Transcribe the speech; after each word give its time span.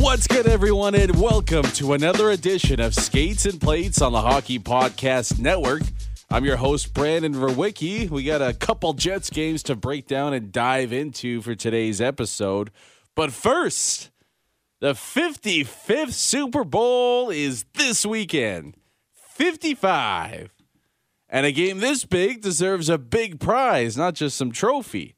What's 0.00 0.28
good, 0.28 0.46
everyone, 0.46 0.94
and 0.94 1.20
welcome 1.20 1.64
to 1.72 1.92
another 1.92 2.30
edition 2.30 2.78
of 2.78 2.94
Skates 2.94 3.46
and 3.46 3.60
Plates 3.60 4.00
on 4.00 4.12
the 4.12 4.20
Hockey 4.20 4.60
Podcast 4.60 5.40
Network. 5.40 5.82
I'm 6.30 6.44
your 6.44 6.56
host, 6.56 6.94
Brandon 6.94 7.34
Verwicki. 7.34 8.08
We 8.08 8.22
got 8.22 8.40
a 8.40 8.54
couple 8.54 8.92
Jets 8.92 9.28
games 9.28 9.64
to 9.64 9.74
break 9.74 10.06
down 10.06 10.34
and 10.34 10.52
dive 10.52 10.92
into 10.92 11.42
for 11.42 11.56
today's 11.56 12.00
episode. 12.00 12.70
But 13.16 13.32
first, 13.32 14.10
the 14.78 14.92
55th 14.92 16.12
Super 16.12 16.62
Bowl 16.62 17.30
is 17.30 17.64
this 17.74 18.06
weekend. 18.06 18.76
55. 19.14 20.50
And 21.28 21.44
a 21.44 21.50
game 21.50 21.80
this 21.80 22.04
big 22.04 22.40
deserves 22.40 22.88
a 22.88 22.98
big 22.98 23.40
prize, 23.40 23.96
not 23.96 24.14
just 24.14 24.36
some 24.36 24.52
trophy. 24.52 25.16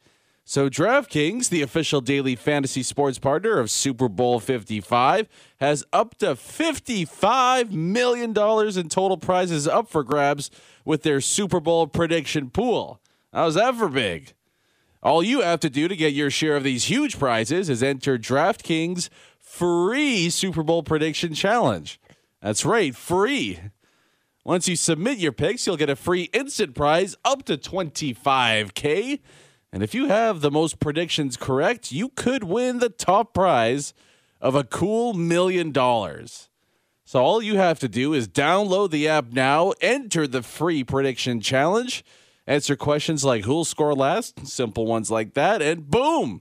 So, 0.51 0.69
DraftKings, 0.69 1.49
the 1.49 1.63
official 1.63 2.01
daily 2.01 2.35
fantasy 2.35 2.83
sports 2.83 3.21
partner 3.21 3.61
of 3.61 3.71
Super 3.71 4.09
Bowl 4.09 4.41
55, 4.41 5.29
has 5.61 5.85
up 5.93 6.17
to 6.17 6.35
$55 6.35 7.71
million 7.71 8.31
in 8.31 8.89
total 8.89 9.17
prizes 9.17 9.69
up 9.69 9.89
for 9.89 10.03
grabs 10.03 10.51
with 10.85 11.05
their 11.05 11.21
Super 11.21 11.61
Bowl 11.61 11.87
prediction 11.87 12.51
pool. 12.51 13.01
How's 13.33 13.55
that 13.55 13.77
for 13.77 13.89
big? 13.89 14.33
All 15.05 15.23
you 15.23 15.43
have 15.43 15.61
to 15.61 15.71
do 15.71 15.87
to 15.87 15.95
get 15.95 16.15
your 16.15 16.31
share 16.31 16.57
of 16.57 16.65
these 16.65 16.87
huge 16.87 17.17
prizes 17.17 17.71
is 17.71 17.81
enter 17.81 18.19
DraftKings 18.19 19.09
free 19.39 20.31
Super 20.31 20.65
Bowl 20.65 20.83
prediction 20.83 21.33
challenge. 21.33 22.01
That's 22.43 22.65
right, 22.65 22.97
free. 22.97 23.61
Once 24.43 24.67
you 24.67 24.75
submit 24.75 25.19
your 25.19 25.31
picks, 25.31 25.65
you'll 25.65 25.77
get 25.77 25.91
a 25.91 25.95
free 25.95 26.29
instant 26.33 26.75
prize 26.75 27.15
up 27.25 27.45
to 27.45 27.57
25K. 27.57 29.21
And 29.73 29.83
if 29.83 29.95
you 29.95 30.09
have 30.09 30.41
the 30.41 30.51
most 30.51 30.81
predictions 30.81 31.37
correct, 31.37 31.93
you 31.93 32.09
could 32.11 32.45
win 32.45 32.79
the 32.79 32.89
top 32.89 33.33
prize 33.33 33.95
of 34.41 34.55
a 34.55 34.65
cool 34.65 35.13
million 35.13 35.71
dollars. 35.71 36.49
So 37.05 37.21
all 37.21 37.43
you 37.43 37.57
have 37.57 37.79
to 37.81 37.89
do 37.89 38.15
is 38.15 38.29
download 38.29 38.91
the 38.91 39.09
app 39.09 39.33
now, 39.33 39.73
enter 39.81 40.27
the 40.27 40.43
free 40.43 40.85
prediction 40.85 41.41
challenge, 41.41 42.05
answer 42.47 42.77
questions 42.77 43.25
like 43.25 43.45
who'll 43.45 43.65
score 43.65 43.95
last, 43.95 44.47
simple 44.47 44.87
ones 44.87 45.11
like 45.11 45.35
that, 45.35 45.61
and 45.61 45.89
boom! 45.89 46.41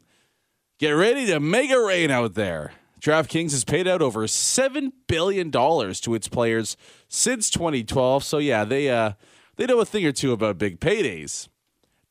Get 0.80 0.92
ready 0.92 1.26
to 1.26 1.40
make 1.40 1.72
rain 1.72 2.10
out 2.10 2.36
there. 2.36 2.72
DraftKings 3.02 3.52
has 3.52 3.64
paid 3.64 3.88
out 3.88 4.02
over 4.02 4.22
$7 4.28 4.92
billion 5.08 5.52
to 5.52 6.14
its 6.14 6.28
players 6.28 6.78
since 7.08 7.50
2012. 7.50 8.24
So 8.24 8.38
yeah, 8.38 8.64
they 8.64 8.90
uh 8.90 9.14
they 9.56 9.66
know 9.66 9.80
a 9.80 9.86
thing 9.86 10.06
or 10.06 10.12
two 10.12 10.32
about 10.32 10.58
big 10.58 10.80
paydays. 10.80 11.48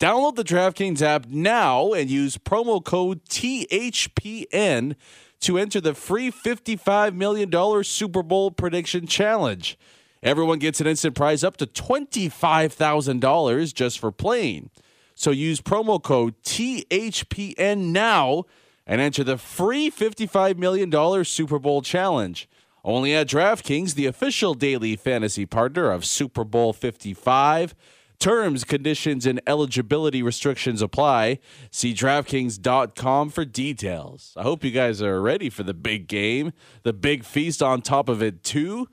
Download 0.00 0.34
the 0.36 0.44
DraftKings 0.44 1.02
app 1.02 1.26
now 1.26 1.92
and 1.92 2.08
use 2.08 2.38
promo 2.38 2.84
code 2.84 3.24
THPN 3.24 4.94
to 5.40 5.58
enter 5.58 5.80
the 5.80 5.92
free 5.92 6.30
$55 6.30 7.14
million 7.14 7.50
Super 7.82 8.22
Bowl 8.22 8.52
prediction 8.52 9.08
challenge. 9.08 9.76
Everyone 10.22 10.60
gets 10.60 10.80
an 10.80 10.86
instant 10.86 11.16
prize 11.16 11.42
up 11.42 11.56
to 11.56 11.66
$25,000 11.66 13.74
just 13.74 13.98
for 13.98 14.12
playing. 14.12 14.70
So 15.16 15.32
use 15.32 15.60
promo 15.60 16.00
code 16.00 16.40
THPN 16.44 17.90
now 17.90 18.44
and 18.86 19.00
enter 19.00 19.24
the 19.24 19.36
free 19.36 19.90
$55 19.90 20.58
million 20.58 21.24
Super 21.24 21.58
Bowl 21.58 21.82
challenge. 21.82 22.48
Only 22.84 23.16
at 23.16 23.26
DraftKings, 23.26 23.94
the 23.94 24.06
official 24.06 24.54
daily 24.54 24.94
fantasy 24.94 25.44
partner 25.44 25.90
of 25.90 26.04
Super 26.04 26.44
Bowl 26.44 26.72
55. 26.72 27.74
Terms, 28.18 28.64
conditions, 28.64 29.26
and 29.26 29.40
eligibility 29.46 30.22
restrictions 30.22 30.82
apply. 30.82 31.38
See 31.70 31.94
DraftKings.com 31.94 33.30
for 33.30 33.44
details. 33.44 34.34
I 34.36 34.42
hope 34.42 34.64
you 34.64 34.72
guys 34.72 35.00
are 35.00 35.22
ready 35.22 35.50
for 35.50 35.62
the 35.62 35.74
big 35.74 36.08
game, 36.08 36.52
the 36.82 36.92
big 36.92 37.24
feast 37.24 37.62
on 37.62 37.80
top 37.80 38.08
of 38.08 38.20
it, 38.20 38.42
too. 38.42 38.88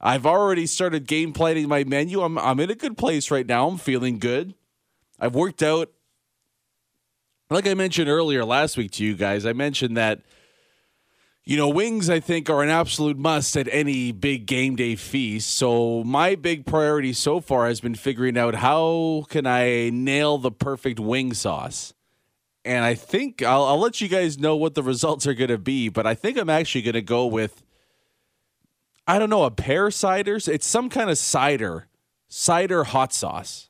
I've 0.00 0.24
already 0.24 0.66
started 0.66 1.06
game 1.06 1.32
planning 1.32 1.68
my 1.68 1.84
menu. 1.84 2.22
I'm, 2.22 2.38
I'm 2.38 2.60
in 2.60 2.70
a 2.70 2.74
good 2.74 2.96
place 2.96 3.30
right 3.30 3.46
now. 3.46 3.68
I'm 3.68 3.78
feeling 3.78 4.18
good. 4.18 4.54
I've 5.20 5.34
worked 5.34 5.62
out, 5.62 5.92
like 7.50 7.66
I 7.66 7.74
mentioned 7.74 8.08
earlier 8.08 8.44
last 8.44 8.76
week 8.76 8.90
to 8.92 9.04
you 9.04 9.14
guys, 9.14 9.46
I 9.46 9.52
mentioned 9.52 9.96
that 9.96 10.22
you 11.46 11.58
know, 11.58 11.68
wings, 11.68 12.08
I 12.08 12.20
think, 12.20 12.48
are 12.48 12.62
an 12.62 12.70
absolute 12.70 13.18
must 13.18 13.54
at 13.56 13.68
any 13.70 14.12
big 14.12 14.46
game 14.46 14.76
day 14.76 14.96
feast. 14.96 15.54
So 15.54 16.02
my 16.02 16.36
big 16.36 16.64
priority 16.64 17.12
so 17.12 17.40
far 17.40 17.66
has 17.66 17.80
been 17.80 17.94
figuring 17.94 18.38
out 18.38 18.54
how 18.54 19.26
can 19.28 19.46
I 19.46 19.90
nail 19.90 20.38
the 20.38 20.50
perfect 20.50 20.98
wing 20.98 21.34
sauce. 21.34 21.92
And 22.64 22.82
I 22.82 22.94
think 22.94 23.42
I'll, 23.42 23.64
I'll 23.64 23.78
let 23.78 24.00
you 24.00 24.08
guys 24.08 24.38
know 24.38 24.56
what 24.56 24.74
the 24.74 24.82
results 24.82 25.26
are 25.26 25.34
going 25.34 25.50
to 25.50 25.58
be, 25.58 25.90
but 25.90 26.06
I 26.06 26.14
think 26.14 26.38
I'm 26.38 26.48
actually 26.48 26.80
going 26.80 26.94
to 26.94 27.02
go 27.02 27.26
with, 27.26 27.62
I 29.06 29.18
don't 29.18 29.28
know, 29.28 29.44
a 29.44 29.50
pear 29.50 29.90
cider. 29.90 30.36
It's 30.36 30.66
some 30.66 30.88
kind 30.88 31.10
of 31.10 31.18
cider, 31.18 31.88
cider 32.26 32.84
hot 32.84 33.12
sauce. 33.12 33.68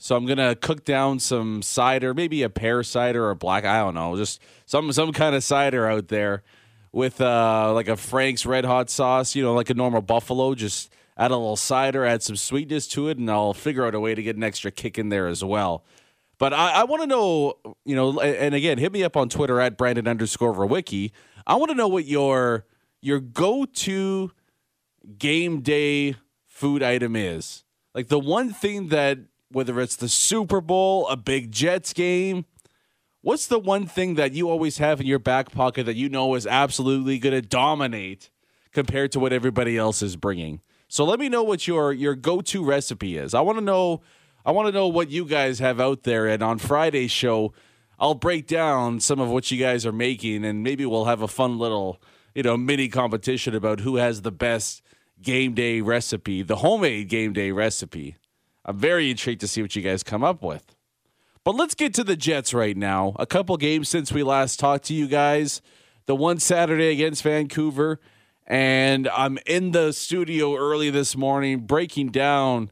So 0.00 0.14
I'm 0.14 0.26
gonna 0.26 0.54
cook 0.54 0.84
down 0.84 1.18
some 1.18 1.60
cider, 1.60 2.14
maybe 2.14 2.44
a 2.44 2.48
pear 2.48 2.84
cider 2.84 3.28
or 3.28 3.34
black. 3.34 3.64
I 3.64 3.80
don't 3.80 3.94
know, 3.94 4.16
just 4.16 4.40
some 4.64 4.92
some 4.92 5.12
kind 5.12 5.34
of 5.34 5.42
cider 5.42 5.88
out 5.88 6.06
there 6.06 6.44
with 6.92 7.20
uh, 7.20 7.72
like 7.74 7.88
a 7.88 7.96
Frank's 7.96 8.46
Red 8.46 8.64
Hot 8.64 8.90
sauce, 8.90 9.34
you 9.34 9.42
know, 9.42 9.54
like 9.54 9.70
a 9.70 9.74
normal 9.74 10.02
buffalo. 10.02 10.54
Just 10.54 10.92
add 11.16 11.30
a 11.30 11.36
little 11.36 11.56
cider, 11.56 12.04
add 12.04 12.22
some 12.22 12.36
sweetness 12.36 12.86
to 12.88 13.08
it, 13.08 13.18
and 13.18 13.30
I'll 13.30 13.54
figure 13.54 13.84
out 13.84 13.94
a 13.94 14.00
way 14.00 14.14
to 14.14 14.22
get 14.22 14.36
an 14.36 14.44
extra 14.44 14.70
kick 14.70 14.98
in 14.98 15.08
there 15.08 15.26
as 15.26 15.44
well. 15.44 15.84
But 16.38 16.52
I, 16.52 16.70
I 16.70 16.84
want 16.84 17.02
to 17.02 17.08
know, 17.08 17.54
you 17.84 17.96
know, 17.96 18.20
and 18.20 18.54
again, 18.54 18.78
hit 18.78 18.92
me 18.92 19.02
up 19.02 19.16
on 19.16 19.28
Twitter 19.28 19.60
at 19.60 19.76
Brandon 19.76 20.06
underscore 20.06 20.54
Verwicki. 20.54 21.10
I 21.46 21.56
want 21.56 21.70
to 21.70 21.74
know 21.74 21.88
what 21.88 22.04
your 22.04 22.64
your 23.00 23.20
go 23.20 23.64
to 23.64 24.32
game 25.18 25.60
day 25.60 26.16
food 26.46 26.82
item 26.82 27.16
is. 27.16 27.64
Like 27.94 28.08
the 28.08 28.18
one 28.18 28.52
thing 28.52 28.88
that 28.88 29.18
whether 29.50 29.80
it's 29.80 29.96
the 29.96 30.08
Super 30.08 30.60
Bowl, 30.60 31.08
a 31.08 31.16
big 31.16 31.50
Jets 31.50 31.92
game, 31.92 32.44
What's 33.20 33.48
the 33.48 33.58
one 33.58 33.86
thing 33.86 34.14
that 34.14 34.32
you 34.32 34.48
always 34.48 34.78
have 34.78 35.00
in 35.00 35.06
your 35.06 35.18
back 35.18 35.50
pocket 35.50 35.86
that 35.86 35.96
you 35.96 36.08
know 36.08 36.36
is 36.36 36.46
absolutely 36.46 37.18
going 37.18 37.34
to 37.34 37.42
dominate 37.42 38.30
compared 38.72 39.10
to 39.12 39.20
what 39.20 39.32
everybody 39.32 39.76
else 39.76 40.02
is 40.02 40.14
bringing? 40.14 40.60
So 40.86 41.04
let 41.04 41.18
me 41.18 41.28
know 41.28 41.42
what 41.42 41.66
your 41.66 41.92
your 41.92 42.14
go-to 42.14 42.64
recipe 42.64 43.16
is. 43.16 43.34
I 43.34 43.40
want 43.40 43.58
to 43.58 43.64
know 43.64 44.02
I 44.46 44.52
want 44.52 44.68
to 44.68 44.72
know 44.72 44.86
what 44.86 45.10
you 45.10 45.24
guys 45.24 45.58
have 45.58 45.80
out 45.80 46.04
there 46.04 46.28
and 46.28 46.42
on 46.42 46.58
Friday's 46.58 47.10
show 47.10 47.52
I'll 47.98 48.14
break 48.14 48.46
down 48.46 49.00
some 49.00 49.18
of 49.18 49.28
what 49.28 49.50
you 49.50 49.58
guys 49.58 49.84
are 49.84 49.92
making 49.92 50.44
and 50.44 50.62
maybe 50.62 50.86
we'll 50.86 51.06
have 51.06 51.20
a 51.20 51.28
fun 51.28 51.58
little, 51.58 52.00
you 52.34 52.44
know, 52.44 52.56
mini 52.56 52.88
competition 52.88 53.54
about 53.54 53.80
who 53.80 53.96
has 53.96 54.22
the 54.22 54.30
best 54.30 54.80
game 55.20 55.54
day 55.54 55.80
recipe, 55.80 56.42
the 56.42 56.56
homemade 56.56 57.08
game 57.08 57.32
day 57.32 57.50
recipe. 57.50 58.16
I'm 58.64 58.78
very 58.78 59.10
intrigued 59.10 59.40
to 59.40 59.48
see 59.48 59.60
what 59.60 59.74
you 59.74 59.82
guys 59.82 60.04
come 60.04 60.22
up 60.22 60.42
with. 60.42 60.76
But 61.48 61.56
let's 61.56 61.74
get 61.74 61.94
to 61.94 62.04
the 62.04 62.14
Jets 62.14 62.52
right 62.52 62.76
now. 62.76 63.14
A 63.18 63.24
couple 63.24 63.56
games 63.56 63.88
since 63.88 64.12
we 64.12 64.22
last 64.22 64.60
talked 64.60 64.84
to 64.84 64.94
you 64.94 65.08
guys. 65.08 65.62
The 66.04 66.14
one 66.14 66.40
Saturday 66.40 66.90
against 66.90 67.22
Vancouver 67.22 68.00
And 68.46 69.08
I'm 69.08 69.38
in 69.46 69.70
the 69.70 69.92
studio 69.92 70.56
early 70.56 70.90
this 70.90 71.16
morning 71.16 71.60
breaking 71.60 72.10
down 72.10 72.70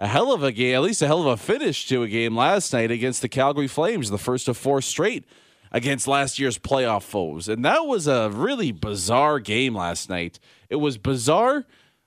a 0.00 0.08
hell 0.08 0.32
of 0.32 0.42
a 0.42 0.50
game, 0.50 0.74
at 0.74 0.82
least 0.82 1.00
a 1.00 1.06
hell 1.06 1.20
of 1.20 1.26
a 1.28 1.36
finish 1.36 1.86
to 1.90 2.02
a 2.02 2.08
game 2.08 2.34
last 2.34 2.72
night 2.72 2.90
against 2.90 3.22
the 3.22 3.28
Calgary 3.28 3.68
Flames, 3.68 4.10
the 4.10 4.18
first 4.18 4.48
of 4.48 4.56
four 4.56 4.82
straight 4.82 5.24
against 5.70 6.08
last 6.08 6.40
year's 6.40 6.58
playoff 6.58 7.04
foes. 7.04 7.48
And 7.48 7.64
that 7.64 7.86
was 7.86 8.08
a 8.08 8.30
really 8.30 8.72
bizarre 8.72 9.38
game 9.38 9.76
last 9.76 10.10
night. 10.10 10.40
It 10.68 10.76
was 10.76 10.98
bizarre, 10.98 11.66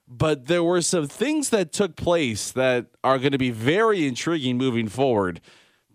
but 0.10 0.48
there 0.48 0.62
were 0.62 0.82
some 0.82 1.08
things 1.08 1.52
that 1.52 1.72
took 1.72 1.96
place 1.96 2.52
that 2.52 2.88
are 3.02 3.18
going 3.18 3.32
to 3.32 3.38
be 3.38 3.52
very 3.52 4.06
intriguing 4.06 4.58
moving 4.58 4.90
forward 4.90 5.40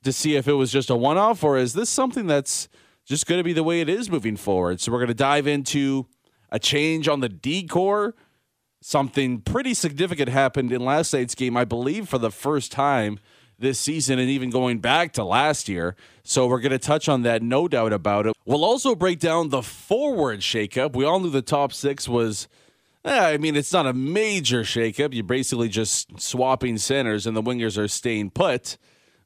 to 0.06 0.12
see 0.12 0.35
if 0.35 0.49
it 0.49 0.55
was 0.55 0.73
just 0.73 0.88
a 0.88 0.97
one 0.97 1.19
off 1.19 1.44
or 1.44 1.58
is 1.58 1.75
this 1.75 1.91
something 1.91 2.26
that's 2.26 2.69
just 3.05 3.26
going 3.26 3.38
to 3.38 3.44
be 3.44 3.53
the 3.53 3.62
way 3.62 3.81
it 3.81 3.88
is 3.88 4.11
moving 4.11 4.37
forward. 4.37 4.81
So 4.81 4.91
we're 4.91 4.99
going 4.99 5.08
to 5.08 5.14
dive 5.14 5.47
into 5.47 6.06
a 6.50 6.58
change 6.58 7.06
on 7.06 7.20
the 7.20 7.29
decor 7.29 8.14
something 8.81 9.41
pretty 9.41 9.75
significant 9.75 10.29
happened 10.29 10.70
in 10.70 10.85
last 10.85 11.12
night's 11.12 11.35
game, 11.35 11.56
I 11.56 11.64
believe, 11.64 12.08
for 12.08 12.19
the 12.19 12.31
first 12.31 12.70
time 12.70 13.19
this 13.58 13.81
season 13.81 14.19
and 14.19 14.31
even 14.31 14.50
going 14.50 14.79
back 14.79 15.12
to 15.14 15.25
last 15.25 15.69
year. 15.69 15.97
So 16.23 16.47
we're 16.47 16.61
going 16.61 16.73
to 16.73 16.79
touch 16.79 17.09
on 17.09 17.23
that, 17.23 17.43
no 17.43 17.69
doubt 17.69 17.93
about 17.93 18.26
it. 18.26 18.35
We'll 18.44 18.64
also 18.64 18.94
break 18.94 19.19
down 19.19 19.49
the 19.49 19.62
forward 19.62 20.41
shakeup. 20.41 20.94
We 20.94 21.05
all 21.05 21.20
knew 21.20 21.31
the 21.31 21.43
top 21.43 21.73
six 21.73 22.09
was. 22.09 22.49
eh, 23.05 23.31
I 23.32 23.38
mean, 23.38 23.56
it's 23.56 23.73
not 23.73 23.87
a 23.87 23.93
major 23.93 24.62
shakeup. 24.62 25.14
You're 25.14 25.25
basically 25.25 25.69
just 25.69 26.20
swapping 26.20 26.79
centers, 26.79 27.26
and 27.26 27.37
the 27.37 27.43
wingers 27.43 27.79
are 27.79 27.88
staying 27.88 28.31
put. 28.31 28.76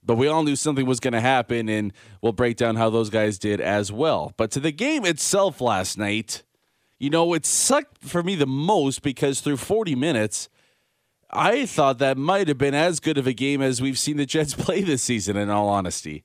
But 0.02 0.16
we 0.16 0.28
all 0.28 0.42
knew 0.42 0.56
something 0.56 0.86
was 0.86 1.00
going 1.00 1.12
to 1.12 1.20
happen, 1.20 1.68
and 1.68 1.92
we'll 2.22 2.32
break 2.32 2.56
down 2.56 2.76
how 2.76 2.90
those 2.90 3.10
guys 3.10 3.38
did 3.38 3.60
as 3.60 3.92
well. 3.92 4.32
But 4.36 4.50
to 4.52 4.60
the 4.60 4.72
game 4.72 5.04
itself 5.04 5.60
last 5.60 5.98
night, 5.98 6.42
you 6.98 7.10
know, 7.10 7.32
it 7.34 7.46
sucked 7.46 8.04
for 8.04 8.22
me 8.22 8.34
the 8.34 8.46
most 8.46 9.02
because 9.02 9.40
through 9.40 9.58
40 9.58 9.94
minutes, 9.94 10.48
I 11.30 11.66
thought 11.66 11.98
that 11.98 12.16
might 12.16 12.48
have 12.48 12.58
been 12.58 12.74
as 12.74 13.00
good 13.00 13.18
of 13.18 13.26
a 13.26 13.32
game 13.32 13.62
as 13.62 13.80
we've 13.80 13.98
seen 13.98 14.16
the 14.16 14.26
Jets 14.26 14.54
play 14.58 14.82
this 14.82 15.02
season, 15.02 15.36
in 15.36 15.50
all 15.50 15.68
honesty. 15.68 16.24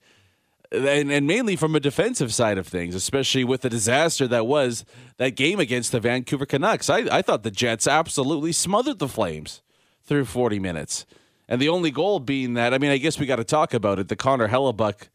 And, 0.72 1.12
and 1.12 1.27
mainly 1.27 1.56
from 1.56 1.75
a 1.75 1.80
defensive 1.80 2.33
side 2.33 2.57
of 2.57 2.68
things, 2.68 2.95
especially 2.95 3.44
with 3.44 3.62
the 3.62 3.69
disaster 3.69 4.27
that 4.27 4.48
was 4.48 4.83
that 5.18 5.36
game 5.36 5.60
against 5.60 5.92
the 5.92 6.00
Vancouver 6.00 6.45
Canucks. 6.45 6.89
I, 6.89 7.06
I 7.12 7.22
thought 7.22 7.44
the 7.44 7.51
Jets 7.51 7.88
absolutely 7.88 8.51
smothered 8.51 9.00
the 9.00 9.07
Flames 9.07 9.62
through 10.04 10.25
40 10.25 10.60
minutes. 10.60 11.06
And 11.47 11.62
the 11.62 11.69
only 11.69 11.92
goal 11.92 12.19
being 12.19 12.56
that, 12.56 12.74
I 12.74 12.77
mean, 12.77 12.92
I 12.92 12.97
guess 12.97 13.19
we 13.19 13.25
got 13.25 13.36
to 13.36 13.44
talk 13.44 13.74
about 13.74 14.00
it 14.00 14.07
the 14.07 14.15
Connor 14.15 14.47
Hellebuyck 14.47 15.09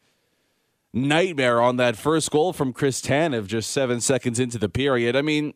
nightmare 0.93 1.61
on 1.61 1.77
that 1.77 1.97
first 1.97 2.31
goal 2.31 2.53
from 2.53 2.73
Chris 2.73 3.01
Tanev 3.01 3.47
just 3.47 3.71
seven 3.71 4.01
seconds 4.01 4.39
into 4.39 4.59
the 4.59 4.69
period. 4.69 5.17
I 5.17 5.23
mean, 5.23 5.55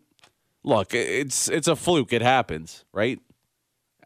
look, 0.62 0.94
it's 0.94 1.48
it's 1.48 1.68
a 1.68 1.76
fluke. 1.76 2.12
It 2.12 2.22
happens, 2.22 2.84
right? 2.92 3.20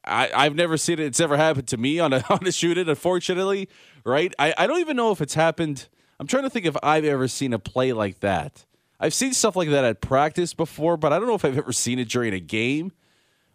I, 0.05 0.31
I've 0.35 0.55
never 0.55 0.77
seen 0.77 0.99
it. 0.99 1.07
It's 1.07 1.21
never 1.21 1.37
happened 1.37 1.69
to 1.69 1.77
me 1.77 2.01
on 2.01 2.13
a 2.13 2.23
on 2.31 2.47
a 2.47 2.53
shoot 2.53 2.79
it, 2.79 2.89
unfortunately, 2.89 3.69
right? 4.05 4.35
I, 4.39 4.55
I 4.57 4.67
don't 4.67 4.81
even 4.81 4.97
know 4.97 5.11
if 5.11 5.21
it's 5.21 5.35
happened. 5.35 5.89
I'm 6.21 6.27
trying 6.27 6.45
to 6.45 6.51
think 6.51 6.67
if 6.67 6.77
I've 6.83 7.05
ever 7.05 7.29
seen 7.29 7.53
a 7.53 7.59
play 7.59 7.93
like 7.93 8.21
that. 8.21 8.65
I've 9.01 9.15
seen 9.15 9.33
stuff 9.33 9.55
like 9.55 9.71
that 9.71 9.85
at 9.85 10.01
practice 10.01 10.55
before, 10.55 10.97
but 10.97 11.13
I 11.13 11.19
don't 11.19 11.29
know 11.29 11.37
if 11.37 11.45
I've 11.45 11.57
ever 11.57 11.73
seen 11.73 12.01
it 12.01 12.09
during 12.09 12.35
a 12.35 12.41
game. 12.41 12.91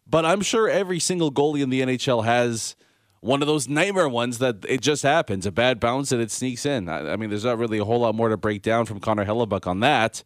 But 0.08 0.26
I'm 0.26 0.42
sure 0.42 0.70
every 0.70 1.00
single 1.00 1.32
goalie 1.32 1.62
in 1.62 1.70
the 1.70 1.82
NHL 1.82 2.24
has 2.24 2.76
one 3.24 3.42
of 3.42 3.48
those 3.48 3.70
nightmare 3.70 4.10
ones 4.10 4.40
that 4.40 4.58
it 4.68 4.82
just 4.82 5.02
happens 5.02 5.46
a 5.46 5.52
bad 5.52 5.80
bounce 5.80 6.12
and 6.12 6.22
it 6.22 6.30
sneaks 6.30 6.66
in. 6.66 6.90
I, 6.90 7.14
I 7.14 7.16
mean, 7.16 7.30
there's 7.30 7.46
not 7.46 7.58
really 7.58 7.78
a 7.78 7.86
whole 7.86 8.02
lot 8.02 8.16
more 8.16 8.28
to 8.28 8.36
break 8.36 8.62
down 8.62 8.86
from 8.86 9.00
Connor 9.00 9.26
Hellebuyck 9.26 9.66
on 9.66 9.80
that. 9.80 10.24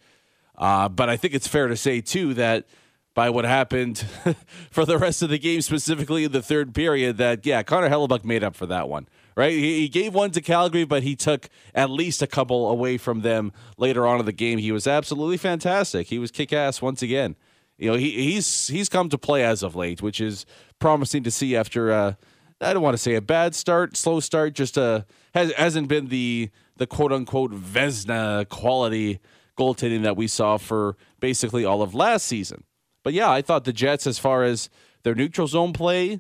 Uh, 0.58 0.90
but 0.90 1.08
I 1.08 1.16
think 1.16 1.36
it's 1.36 1.48
fair 1.48 1.68
to 1.68 1.76
say, 1.76 2.02
too, 2.02 2.34
that 2.34 2.66
by 3.14 3.30
what 3.30 3.46
happened 3.46 4.00
for 4.72 4.84
the 4.84 4.98
rest 4.98 5.22
of 5.22 5.30
the 5.30 5.38
game, 5.38 5.62
specifically 5.62 6.24
in 6.24 6.32
the 6.32 6.42
third 6.42 6.74
period, 6.74 7.18
that, 7.18 7.46
yeah, 7.46 7.62
Connor 7.62 7.88
Hellebuyck 7.88 8.26
made 8.26 8.44
up 8.44 8.56
for 8.56 8.66
that 8.66 8.90
one, 8.90 9.08
right? 9.36 9.52
He, 9.52 9.82
he 9.82 9.90
gave 9.90 10.16
one 10.16 10.32
to 10.32 10.42
Calgary, 10.42 10.84
but 10.84 11.04
he 11.04 11.16
took 11.16 11.50
at 11.76 11.92
least 11.92 12.24
a 12.24 12.28
couple 12.28 12.68
away 12.68 12.98
from 12.98 13.22
them 13.22 13.54
later 13.78 14.08
on 14.08 14.20
in 14.20 14.26
the 14.26 14.32
game. 14.32 14.58
He 14.58 14.72
was 14.72 14.88
absolutely 14.88 15.38
fantastic. 15.38 16.08
He 16.08 16.18
was 16.18 16.32
kick 16.32 16.52
ass 16.52 16.82
once 16.82 17.04
again. 17.04 17.36
You 17.78 17.92
know, 17.92 17.98
he, 17.98 18.32
he's 18.32 18.70
he's 18.70 18.90
come 18.90 19.08
to 19.10 19.20
play 19.20 19.44
as 19.44 19.62
of 19.62 19.76
late, 19.76 20.02
which 20.02 20.20
is 20.20 20.48
promising 20.80 21.22
to 21.22 21.30
see 21.30 21.56
after. 21.56 21.92
Uh, 21.92 22.14
I 22.60 22.74
don't 22.74 22.82
want 22.82 22.96
to 22.96 23.02
say 23.02 23.16
a 23.16 23.22
bad 23.22 23.54
start, 23.54 23.96
slow 23.96 24.20
start, 24.20 24.54
just 24.54 24.78
a 24.78 25.06
has 25.34 25.52
hasn't 25.54 25.88
been 25.88 26.08
the 26.08 26.50
the 26.78 26.88
quote 26.88 27.12
unquote 27.12 27.52
Vezina 27.52 28.48
quality 28.50 29.20
goaltending 29.58 30.04
that 30.04 30.18
we 30.18 30.28
saw 30.28 30.58
for 30.58 30.96
basically 31.20 31.66
all 31.66 31.82
of 31.82 31.94
last 31.94 32.26
season. 32.26 32.64
But 33.04 33.14
yeah, 33.14 33.32
I 33.32 33.42
thought 33.42 33.64
the 33.64 33.74
Jets, 33.74 34.08
as 34.08 34.20
far 34.20 34.44
as 34.44 34.70
their 35.04 35.16
neutral 35.16 35.48
zone 35.48 35.74
play, 35.74 36.20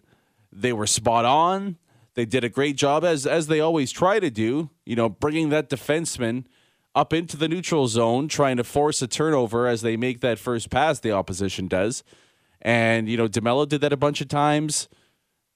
they 0.52 0.74
were 0.74 0.88
spot 0.88 1.26
on. 1.26 1.78
They 2.14 2.26
did 2.26 2.44
a 2.44 2.50
great 2.50 2.78
job 2.78 3.04
as 3.04 3.26
as 3.26 3.48
they 3.48 3.60
always 3.60 3.92
try 3.92 4.20
to 4.20 4.30
do. 4.30 4.70
You 4.86 4.96
know, 4.96 5.10
bringing 5.10 5.50
that 5.50 5.70
defenseman 5.70 6.46
up 6.96 7.14
into 7.14 7.38
the 7.38 7.48
neutral 7.48 7.88
zone, 7.88 8.28
trying 8.28 8.58
to 8.58 8.64
force 8.64 9.02
a 9.02 9.08
turnover 9.08 9.68
as 9.68 9.82
they 9.82 9.98
make 9.98 10.22
that 10.22 10.40
first 10.40 10.70
pass. 10.70 11.00
The 11.00 11.12
opposition 11.12 11.68
does, 11.68 12.04
and 12.62 13.10
you 13.10 13.18
know, 13.18 13.28
DeMello 13.28 13.68
did 13.68 13.82
that 13.82 13.94
a 13.94 13.98
bunch 13.98 14.22
of 14.22 14.28
times. 14.28 14.88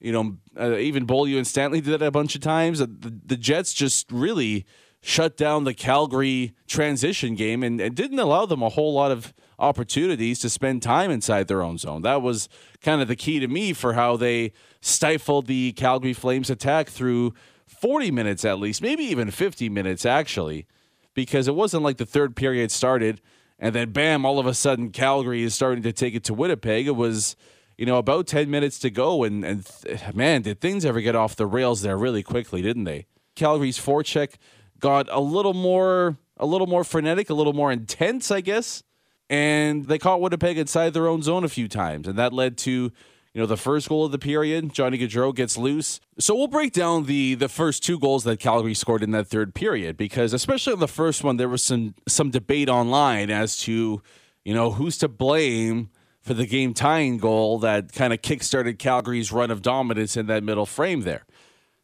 You 0.02 0.12
know, 0.12 0.38
uh, 0.60 0.78
even 0.78 1.06
Beaulieu 1.06 1.38
and 1.38 1.48
Stanley 1.48 1.80
did 1.80 2.00
that 2.00 2.06
a 2.06 2.12
bunch 2.12 2.36
of 2.36 2.42
times. 2.42 2.82
Uh, 2.82 2.88
the, 2.88 3.18
the 3.26 3.38
Jets 3.38 3.74
just 3.74 4.12
really 4.12 4.66
shut 5.02 5.38
down 5.38 5.64
the 5.64 5.74
Calgary 5.74 6.54
transition 6.68 7.36
game 7.36 7.64
and, 7.64 7.80
and, 7.82 7.96
didn't 7.96 8.20
allow 8.20 8.46
them 8.46 8.62
a 8.62 8.70
whole 8.70 8.94
lot 8.94 9.12
of 9.12 9.34
opportunities 9.58 10.40
to 10.40 10.50
spend 10.50 10.84
time 10.84 11.10
inside 11.10 11.48
their 11.48 11.64
own 11.64 11.78
zone. 11.78 12.04
That 12.04 12.22
was 12.22 12.50
kind 12.82 13.02
of 13.02 13.08
the 13.08 13.16
key 13.16 13.40
to 13.40 13.48
me 13.48 13.74
for 13.74 13.94
how 13.94 14.16
they 14.16 14.54
stifled 14.80 15.48
the 15.48 15.72
Calgary 15.74 16.14
Flames 16.14 16.52
attack 16.52 16.88
through 16.90 17.34
40 17.66 18.12
minutes 18.12 18.46
at 18.46 18.60
least, 18.60 18.82
maybe 18.82 19.04
even 19.06 19.32
50 19.32 19.70
minutes 19.70 20.06
actually, 20.06 20.68
because 21.16 21.48
it 21.48 21.56
wasn't 21.56 21.84
like 21.84 21.98
the 21.98 22.06
third 22.06 22.36
period 22.36 22.72
started 22.72 23.22
and 23.62 23.76
then 23.76 23.92
bam, 23.92 24.26
all 24.26 24.40
of 24.40 24.48
a 24.48 24.56
sudden 24.56 24.90
Calgary 24.90 25.44
is 25.44 25.54
starting 25.54 25.84
to 25.84 25.94
take 25.94 26.16
it 26.16 26.24
to 26.26 26.34
Winnipeg. 26.34 26.88
It 26.88 26.96
was 26.96 27.36
you 27.82 27.88
know, 27.88 27.98
about 27.98 28.28
10 28.28 28.48
minutes 28.52 28.78
to 28.78 28.92
go. 28.92 29.24
And, 29.24 29.44
and 29.44 29.66
th- 29.66 30.14
man, 30.14 30.44
did 30.44 30.62
things 30.62 30.86
ever 30.86 31.02
get 31.02 31.16
off 31.16 31.36
the 31.36 31.48
rails 31.48 31.82
there 31.82 31.98
really 31.98 32.22
quickly, 32.22 32.62
didn't 32.62 32.84
they? 32.84 33.08
Calgary's 33.36 33.80
forecheck 33.80 34.36
got 34.78 35.08
a 35.10 35.20
little 35.20 35.56
more, 35.56 36.16
a 36.38 36.46
little 36.46 36.68
more 36.68 36.84
frenetic, 36.84 37.32
a 37.32 37.34
little 37.34 37.54
more 37.54 37.72
intense, 37.72 38.30
I 38.30 38.42
guess. 38.42 38.84
And 39.32 39.86
they 39.86 39.98
caught 39.98 40.22
Winnipeg 40.22 40.60
inside 40.60 40.94
their 40.94 41.08
own 41.08 41.24
zone 41.24 41.44
a 41.44 41.50
few 41.50 41.68
times. 41.68 42.08
And 42.08 42.20
that 42.20 42.34
led 42.34 42.56
to, 42.60 42.72
you 42.72 42.92
know, 43.34 43.48
the 43.48 43.58
first 43.58 43.90
goal 43.90 44.06
of 44.06 44.12
the 44.12 44.20
period. 44.20 44.76
Johnny 44.76 45.00
Gaudreau 45.00 45.34
gets 45.34 45.58
loose. 45.58 46.00
So 46.20 46.36
we'll 46.36 46.46
break 46.46 46.74
down 46.74 47.06
the 47.06 47.34
the 47.34 47.50
first 47.50 47.84
two 47.84 47.98
goals 47.98 48.26
that 48.26 48.40
Calgary 48.40 48.76
scored 48.76 49.02
in 49.02 49.10
that 49.12 49.26
third 49.26 49.56
period 49.56 49.98
because 49.98 50.34
especially 50.34 50.74
on 50.74 50.82
the 50.82 50.88
first 50.88 51.24
one, 51.24 51.38
there 51.38 51.50
was 51.50 51.64
some 51.64 51.96
some 52.08 52.30
debate 52.30 52.70
online 52.70 53.32
as 53.32 53.58
to, 53.62 54.04
you 54.46 54.54
know, 54.54 54.70
who's 54.70 55.00
to 55.00 55.08
blame 55.08 55.90
for 56.22 56.34
the 56.34 56.46
game 56.46 56.74
tying 56.74 57.18
goal 57.18 57.60
that 57.60 57.94
kind 57.94 58.14
of 58.14 58.22
kickstarted 58.22 58.80
Calgary's 58.80 59.32
run 59.32 59.52
of 59.52 59.62
dominance 59.62 60.16
in 60.16 60.28
that 60.28 60.44
middle 60.44 60.66
frame 60.66 61.02
there. 61.02 61.26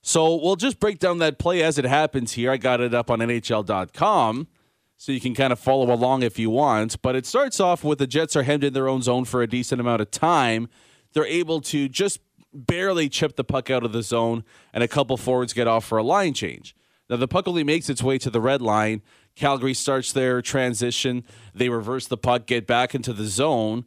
So 0.02 0.36
we'll 0.36 0.56
just 0.56 0.80
break 0.80 1.00
down 1.00 1.18
that 1.18 1.40
play 1.40 1.64
as 1.64 1.78
it 1.78 1.86
happens 1.86 2.34
here. 2.34 2.52
I 2.52 2.58
got 2.58 2.80
it 2.80 2.94
up 2.94 3.10
on 3.10 3.20
NHL.com 3.20 4.48
so 4.96 5.12
you 5.12 5.20
can 5.20 5.36
kind 5.36 5.52
of 5.52 5.60
follow 5.60 5.94
along 5.94 6.24
if 6.24 6.40
you 6.40 6.50
want. 6.50 7.02
But 7.02 7.16
it 7.16 7.26
starts 7.26 7.60
off 7.60 7.84
with 7.84 8.00
the 8.00 8.08
Jets 8.08 8.36
are 8.36 8.44
hemmed 8.44 8.64
in 8.64 8.74
their 8.74 8.88
own 8.88 9.02
zone 9.02 9.26
for 9.26 9.42
a 9.42 9.48
decent 9.48 9.82
amount 9.82 10.02
of 10.02 10.12
time. 10.12 10.70
They're 11.14 11.26
able 11.26 11.62
to 11.62 11.90
just 11.90 12.20
barely 12.54 13.10
chip 13.10 13.36
the 13.36 13.44
puck 13.44 13.70
out 13.70 13.84
of 13.84 13.92
the 13.92 14.02
zone, 14.02 14.44
and 14.74 14.84
a 14.84 14.88
couple 14.88 15.18
forwards 15.18 15.54
get 15.54 15.68
off 15.68 15.86
for 15.86 15.98
a 15.98 16.04
line 16.04 16.34
change. 16.34 16.76
Now, 17.10 17.18
the 17.18 17.28
puck 17.28 17.48
only 17.48 17.64
makes 17.64 17.90
its 17.90 18.04
way 18.04 18.18
to 18.18 18.30
the 18.30 18.42
red 18.42 18.62
line. 18.62 19.02
Calgary 19.36 19.74
starts 19.74 20.12
their 20.12 20.42
transition. 20.42 21.24
They 21.54 21.70
reverse 21.70 22.08
the 22.08 22.18
puck, 22.18 22.48
get 22.48 22.66
back 22.66 22.96
into 22.96 23.14
the 23.14 23.26
zone. 23.26 23.86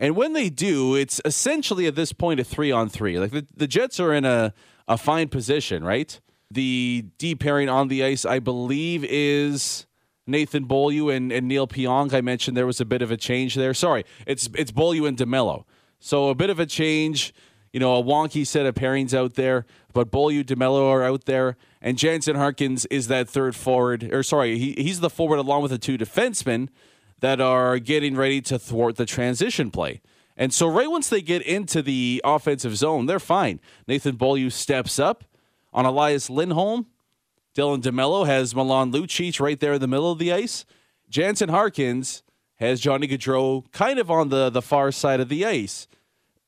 And 0.00 0.16
when 0.16 0.32
they 0.32 0.48
do, 0.48 0.96
it's 0.96 1.20
essentially 1.26 1.86
at 1.86 1.94
this 1.94 2.12
point 2.14 2.40
a 2.40 2.44
three 2.44 2.72
on 2.72 2.88
three. 2.88 3.18
Like 3.18 3.32
the, 3.32 3.46
the 3.54 3.68
Jets 3.68 4.00
are 4.00 4.14
in 4.14 4.24
a, 4.24 4.54
a 4.88 4.96
fine 4.96 5.28
position, 5.28 5.84
right? 5.84 6.18
The 6.50 7.04
D 7.18 7.34
pairing 7.34 7.68
on 7.68 7.88
the 7.88 8.02
ice, 8.02 8.24
I 8.24 8.38
believe, 8.38 9.04
is 9.04 9.86
Nathan 10.26 10.64
Beaulieu 10.64 11.10
and, 11.10 11.30
and 11.30 11.46
Neil 11.46 11.68
Pionk. 11.68 12.14
I 12.14 12.22
mentioned 12.22 12.56
there 12.56 12.66
was 12.66 12.80
a 12.80 12.86
bit 12.86 13.02
of 13.02 13.10
a 13.10 13.16
change 13.18 13.54
there. 13.54 13.74
Sorry, 13.74 14.04
it's 14.26 14.48
it's 14.54 14.72
Beaulieu 14.72 15.04
and 15.04 15.18
DeMello. 15.18 15.64
So 16.00 16.30
a 16.30 16.34
bit 16.34 16.50
of 16.50 16.58
a 16.58 16.66
change. 16.66 17.34
You 17.72 17.78
know, 17.78 17.94
a 17.94 18.02
wonky 18.02 18.44
set 18.44 18.66
of 18.66 18.74
pairings 18.74 19.14
out 19.14 19.34
there, 19.34 19.64
but 19.92 20.10
Beaulieu, 20.10 20.42
DeMello 20.42 20.90
are 20.90 21.04
out 21.04 21.26
there, 21.26 21.56
and 21.80 21.96
Jansen 21.96 22.34
Harkins 22.34 22.84
is 22.86 23.06
that 23.06 23.28
third 23.28 23.54
forward. 23.54 24.12
Or 24.12 24.24
sorry, 24.24 24.58
he, 24.58 24.72
he's 24.72 24.98
the 24.98 25.08
forward 25.08 25.36
along 25.36 25.62
with 25.62 25.70
the 25.70 25.78
two 25.78 25.96
defensemen 25.96 26.68
that 27.20 27.40
are 27.40 27.78
getting 27.78 28.16
ready 28.16 28.40
to 28.42 28.58
thwart 28.58 28.96
the 28.96 29.06
transition 29.06 29.70
play. 29.70 30.00
And 30.36 30.52
so, 30.54 30.66
right 30.68 30.90
once 30.90 31.08
they 31.08 31.20
get 31.22 31.42
into 31.42 31.82
the 31.82 32.20
offensive 32.24 32.76
zone, 32.76 33.06
they're 33.06 33.20
fine. 33.20 33.60
Nathan 33.86 34.16
Beaulieu 34.16 34.48
steps 34.50 34.98
up 34.98 35.24
on 35.72 35.84
Elias 35.84 36.30
Lindholm. 36.30 36.86
Dylan 37.54 37.82
DeMello 37.82 38.26
has 38.26 38.54
Milan 38.54 38.92
Lucic 38.92 39.40
right 39.40 39.58
there 39.60 39.74
in 39.74 39.80
the 39.80 39.88
middle 39.88 40.10
of 40.10 40.18
the 40.18 40.32
ice. 40.32 40.64
Jansen 41.10 41.48
Harkins 41.50 42.22
has 42.56 42.80
Johnny 42.80 43.08
Gaudreau 43.08 43.70
kind 43.72 43.98
of 43.98 44.10
on 44.10 44.28
the 44.28 44.48
the 44.50 44.62
far 44.62 44.92
side 44.92 45.20
of 45.20 45.28
the 45.28 45.44
ice. 45.44 45.88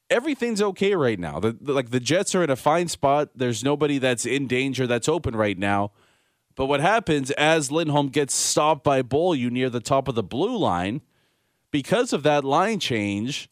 Everything's 0.08 0.60
okay 0.62 0.94
right 0.94 1.18
now. 1.18 1.40
The, 1.40 1.52
the- 1.60 1.72
like 1.72 1.90
the 1.90 2.00
Jets 2.00 2.34
are 2.34 2.44
in 2.44 2.50
a 2.50 2.56
fine 2.56 2.88
spot. 2.88 3.30
There's 3.34 3.64
nobody 3.64 3.98
that's 3.98 4.24
in 4.26 4.46
danger 4.46 4.86
that's 4.86 5.08
open 5.08 5.34
right 5.34 5.58
now. 5.58 5.90
But 6.54 6.66
what 6.66 6.80
happens 6.80 7.30
as 7.32 7.72
Lindholm 7.72 8.08
gets 8.08 8.34
stopped 8.34 8.84
by 8.84 9.02
Beaulieu 9.02 9.50
near 9.50 9.70
the 9.70 9.80
top 9.80 10.08
of 10.08 10.14
the 10.14 10.22
blue 10.22 10.56
line, 10.56 11.00
because 11.70 12.12
of 12.12 12.22
that 12.24 12.44
line 12.44 12.78
change, 12.78 13.48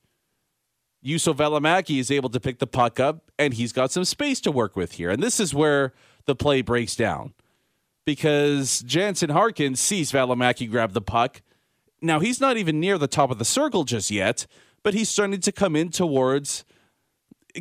Juuso 1.04 1.35
Valimaki 1.35 1.99
is 1.99 2.11
able 2.11 2.28
to 2.28 2.40
pick 2.40 2.59
the 2.59 2.66
puck 2.66 3.00
up, 3.00 3.30
and 3.38 3.54
he's 3.54 3.73
got 3.73 3.90
some 3.90 4.04
space 4.04 4.40
to 4.42 4.52
work 4.52 4.76
with 4.76 4.92
here. 4.92 5.11
And 5.11 5.23
this 5.23 5.40
is 5.40 5.54
where 5.54 5.95
the 6.26 6.35
play 6.35 6.61
breaks 6.61 6.95
down 6.95 7.33
because 8.04 8.80
Jansen 8.80 9.30
Harkins 9.30 9.80
sees 9.80 10.12
Valimaki 10.12 10.71
grab 10.71 10.92
the 10.92 11.00
puck. 11.00 11.42
Now, 12.02 12.21
he's 12.21 12.40
not 12.40 12.57
even 12.57 12.80
near 12.80 12.99
the 12.99 13.07
top 13.07 13.30
of 13.30 13.38
the 13.38 13.45
circle 13.45 13.85
just 13.85 14.11
yet, 14.11 14.47
but 14.83 14.95
he's 14.95 15.09
starting 15.09 15.40
to 15.40 15.52
come 15.52 15.76
in 15.76 15.90
towards 15.90 16.64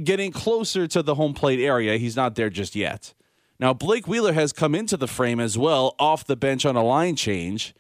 getting 0.04 0.32
closer 0.32 0.88
to 0.88 1.02
the 1.02 1.16
home 1.16 1.34
plate 1.34 1.60
area. 1.60 1.98
He's 1.98 2.16
not 2.16 2.36
there 2.36 2.50
just 2.50 2.76
yet. 2.76 3.14
Now, 3.60 3.74
Blake 3.74 4.08
Wheeler 4.08 4.34
has 4.34 4.54
come 4.54 4.74
into 4.74 4.96
the 4.96 5.08
frame 5.08 5.40
as 5.40 5.58
well 5.58 5.96
off 6.00 6.26
the 6.26 6.38
bench 6.38 6.66
on 6.66 6.76
a 6.76 6.84
line 6.84 7.16
change. 7.16 7.76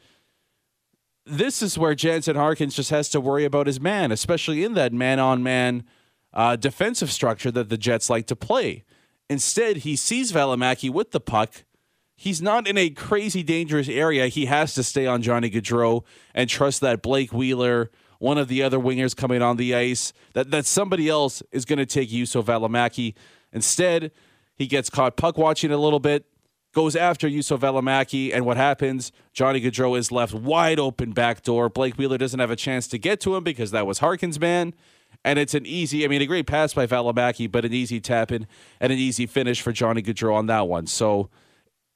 This 1.25 1.61
is 1.61 1.77
where 1.77 1.95
Jansen 1.95 2.35
Harkins 2.35 2.75
just 2.75 2.89
has 2.89 3.07
to 3.09 3.21
worry 3.21 3.45
about 3.45 3.67
his 3.67 3.79
man, 3.79 4.11
especially 4.11 4.63
in 4.63 4.73
that 4.73 4.91
man 4.91 5.19
on 5.19 5.41
man 5.41 5.85
defensive 6.59 7.11
structure 7.11 7.51
that 7.51 7.69
the 7.69 7.77
Jets 7.77 8.09
like 8.09 8.27
to 8.27 8.35
play. 8.35 8.83
Instead, 9.29 9.77
he 9.77 9.95
sees 9.95 10.31
Valimaki 10.31 10.89
with 10.91 11.11
the 11.11 11.19
puck. 11.19 11.63
He's 12.15 12.41
not 12.41 12.67
in 12.67 12.77
a 12.77 12.89
crazy 12.89 13.43
dangerous 13.43 13.87
area. 13.87 14.27
He 14.27 14.47
has 14.47 14.73
to 14.73 14.83
stay 14.83 15.05
on 15.05 15.21
Johnny 15.21 15.49
Gaudreau 15.49 16.03
and 16.33 16.49
trust 16.49 16.81
that 16.81 17.01
Blake 17.01 17.31
Wheeler, 17.31 17.91
one 18.17 18.37
of 18.37 18.47
the 18.47 18.61
other 18.63 18.77
wingers 18.77 19.15
coming 19.15 19.41
on 19.41 19.55
the 19.55 19.73
ice, 19.73 20.11
that, 20.33 20.51
that 20.51 20.65
somebody 20.65 21.07
else 21.07 21.41
is 21.51 21.63
going 21.63 21.79
to 21.79 21.85
take 21.85 22.09
Juuso 22.09 22.43
Valimaki. 22.43 23.13
Instead, 23.53 24.11
he 24.59 24.67
gets 24.67 24.89
caught 24.89 25.15
puck 25.15 25.37
watching 25.37 25.71
a 25.71 25.77
little 25.77 26.01
bit, 26.01 26.25
goes 26.73 26.93
after 26.93 27.29
Juuso 27.29 27.57
Valimaki, 27.57 28.31
and 28.33 28.45
what 28.45 28.57
happens? 28.57 29.13
Johnny 29.33 29.61
Gaudreau 29.61 29.97
is 29.97 30.11
left 30.11 30.33
wide 30.33 30.79
open 30.79 31.13
back 31.13 31.41
door. 31.41 31.69
Blake 31.69 31.97
Wheeler 31.97 32.17
doesn't 32.17 32.41
have 32.41 32.51
a 32.51 32.57
chance 32.57 32.85
to 32.89 32.97
get 32.97 33.21
to 33.21 33.35
him 33.37 33.43
because 33.43 33.71
that 33.71 33.87
was 33.87 33.99
Harkins' 33.99 34.37
man. 34.37 34.73
And 35.23 35.39
it's 35.39 35.53
an 35.53 35.65
easy, 35.65 36.03
I 36.03 36.09
mean, 36.09 36.21
a 36.21 36.25
great 36.25 36.45
pass 36.45 36.73
by 36.73 36.85
Valimaki, 36.85 37.49
but 37.49 37.63
an 37.63 37.73
easy 37.73 38.01
tap 38.01 38.33
in 38.33 38.47
and 38.81 38.91
an 38.91 38.99
easy 38.99 39.25
finish 39.25 39.61
for 39.61 39.71
Johnny 39.71 40.03
Gaudreau 40.03 40.35
on 40.35 40.47
that 40.47 40.67
one. 40.67 40.87
So, 40.87 41.29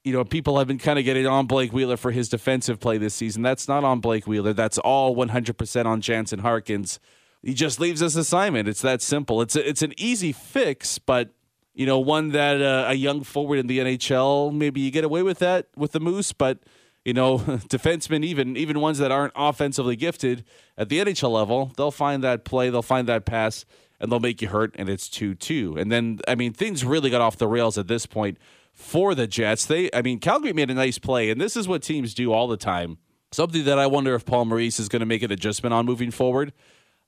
you 0.05 0.13
know, 0.13 0.23
people 0.23 0.57
have 0.57 0.67
been 0.67 0.79
kind 0.79 0.97
of 0.97 1.03
getting 1.03 1.27
on 1.27 1.45
Blake 1.45 1.73
Wheeler 1.73 1.97
for 1.97 2.11
his 2.11 2.29
defensive 2.29 2.79
play 2.79 2.97
this 2.97 3.13
season. 3.13 3.41
That's 3.41 3.67
not 3.67 3.83
on 3.83 3.99
Blake 3.99 4.25
Wheeler. 4.25 4.53
That's 4.53 4.77
all 4.77 5.15
100% 5.17 5.85
on 5.85 5.99
Jansen 5.99 6.39
Harkins. 6.39 6.99
He 7.41 7.53
just 7.53 7.79
leaves 7.81 7.99
this 7.99 8.15
assignment. 8.15 8.69
It's 8.69 8.81
that 8.81 9.01
simple. 9.01 9.41
It's 9.41 9.57
a, 9.57 9.67
it's 9.67 9.81
an 9.81 9.93
easy 9.97 10.31
fix, 10.31 10.97
but 10.97 11.33
you 11.73 11.85
know, 11.85 11.99
one 11.99 12.29
that 12.29 12.61
uh, 12.61 12.85
a 12.87 12.93
young 12.93 13.23
forward 13.23 13.59
in 13.59 13.67
the 13.67 13.79
NHL 13.79 14.53
maybe 14.53 14.81
you 14.81 14.91
get 14.91 15.03
away 15.03 15.23
with 15.23 15.39
that 15.39 15.67
with 15.75 15.91
the 15.91 15.99
Moose, 15.99 16.33
but 16.33 16.59
you 17.03 17.13
know, 17.13 17.37
defensemen 17.69 18.23
even 18.23 18.55
even 18.55 18.79
ones 18.79 18.99
that 18.99 19.11
aren't 19.11 19.33
offensively 19.35 19.95
gifted 19.95 20.45
at 20.77 20.89
the 20.89 20.99
NHL 20.99 21.31
level, 21.31 21.71
they'll 21.77 21.91
find 21.91 22.23
that 22.23 22.45
play, 22.45 22.69
they'll 22.69 22.81
find 22.81 23.07
that 23.07 23.25
pass, 23.25 23.65
and 23.99 24.11
they'll 24.11 24.19
make 24.19 24.41
you 24.41 24.49
hurt, 24.49 24.75
and 24.77 24.89
it's 24.89 25.09
two 25.09 25.35
two. 25.35 25.75
And 25.77 25.91
then 25.91 26.19
I 26.27 26.35
mean, 26.35 26.53
things 26.53 26.85
really 26.85 27.09
got 27.09 27.21
off 27.21 27.37
the 27.37 27.47
rails 27.47 27.77
at 27.77 27.87
this 27.87 28.05
point 28.05 28.37
for 28.71 29.15
the 29.15 29.27
Jets. 29.27 29.65
They, 29.65 29.89
I 29.93 30.01
mean, 30.01 30.19
Calgary 30.19 30.53
made 30.53 30.69
a 30.69 30.73
nice 30.73 30.97
play, 30.97 31.29
and 31.29 31.39
this 31.39 31.55
is 31.55 31.67
what 31.67 31.83
teams 31.83 32.13
do 32.13 32.33
all 32.33 32.47
the 32.47 32.57
time. 32.57 32.97
Something 33.31 33.65
that 33.65 33.79
I 33.79 33.87
wonder 33.87 34.13
if 34.13 34.25
Paul 34.25 34.45
Maurice 34.45 34.79
is 34.79 34.89
going 34.89 34.99
to 34.99 35.05
make 35.05 35.23
an 35.23 35.31
adjustment 35.31 35.73
on 35.73 35.85
moving 35.85 36.11
forward. 36.11 36.53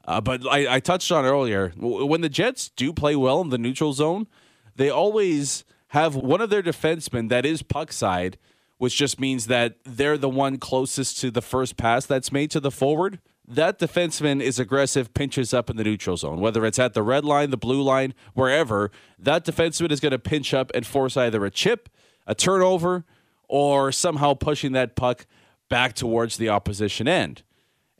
Uh, 0.07 0.21
but 0.21 0.45
I, 0.47 0.75
I 0.75 0.79
touched 0.79 1.11
on 1.11 1.25
earlier 1.25 1.73
when 1.77 2.21
the 2.21 2.29
Jets 2.29 2.69
do 2.69 2.93
play 2.93 3.15
well 3.15 3.41
in 3.41 3.49
the 3.49 3.57
neutral 3.57 3.93
zone, 3.93 4.27
they 4.75 4.89
always 4.89 5.63
have 5.89 6.15
one 6.15 6.41
of 6.41 6.49
their 6.49 6.63
defensemen 6.63 7.29
that 7.29 7.45
is 7.45 7.63
puck 7.63 7.91
side, 7.91 8.37
which 8.77 8.95
just 8.95 9.19
means 9.19 9.47
that 9.47 9.77
they're 9.83 10.17
the 10.17 10.29
one 10.29 10.57
closest 10.57 11.19
to 11.19 11.31
the 11.31 11.41
first 11.41 11.77
pass 11.77 12.05
that's 12.05 12.31
made 12.31 12.51
to 12.51 12.59
the 12.59 12.71
forward. 12.71 13.19
That 13.47 13.77
defenseman 13.79 14.41
is 14.41 14.59
aggressive, 14.59 15.13
pinches 15.13 15.53
up 15.53 15.69
in 15.69 15.77
the 15.77 15.83
neutral 15.83 16.17
zone, 16.17 16.39
whether 16.39 16.65
it's 16.65 16.79
at 16.79 16.93
the 16.93 17.03
red 17.03 17.23
line, 17.23 17.51
the 17.51 17.57
blue 17.57 17.81
line, 17.81 18.13
wherever. 18.33 18.91
That 19.19 19.45
defenseman 19.45 19.91
is 19.91 19.99
going 19.99 20.11
to 20.11 20.19
pinch 20.19 20.53
up 20.53 20.71
and 20.73 20.85
force 20.85 21.15
either 21.15 21.45
a 21.45 21.51
chip, 21.51 21.87
a 22.25 22.33
turnover, 22.33 23.05
or 23.47 23.91
somehow 23.91 24.33
pushing 24.33 24.71
that 24.71 24.95
puck 24.95 25.27
back 25.69 25.93
towards 25.93 26.37
the 26.37 26.49
opposition 26.49 27.07
end. 27.07 27.43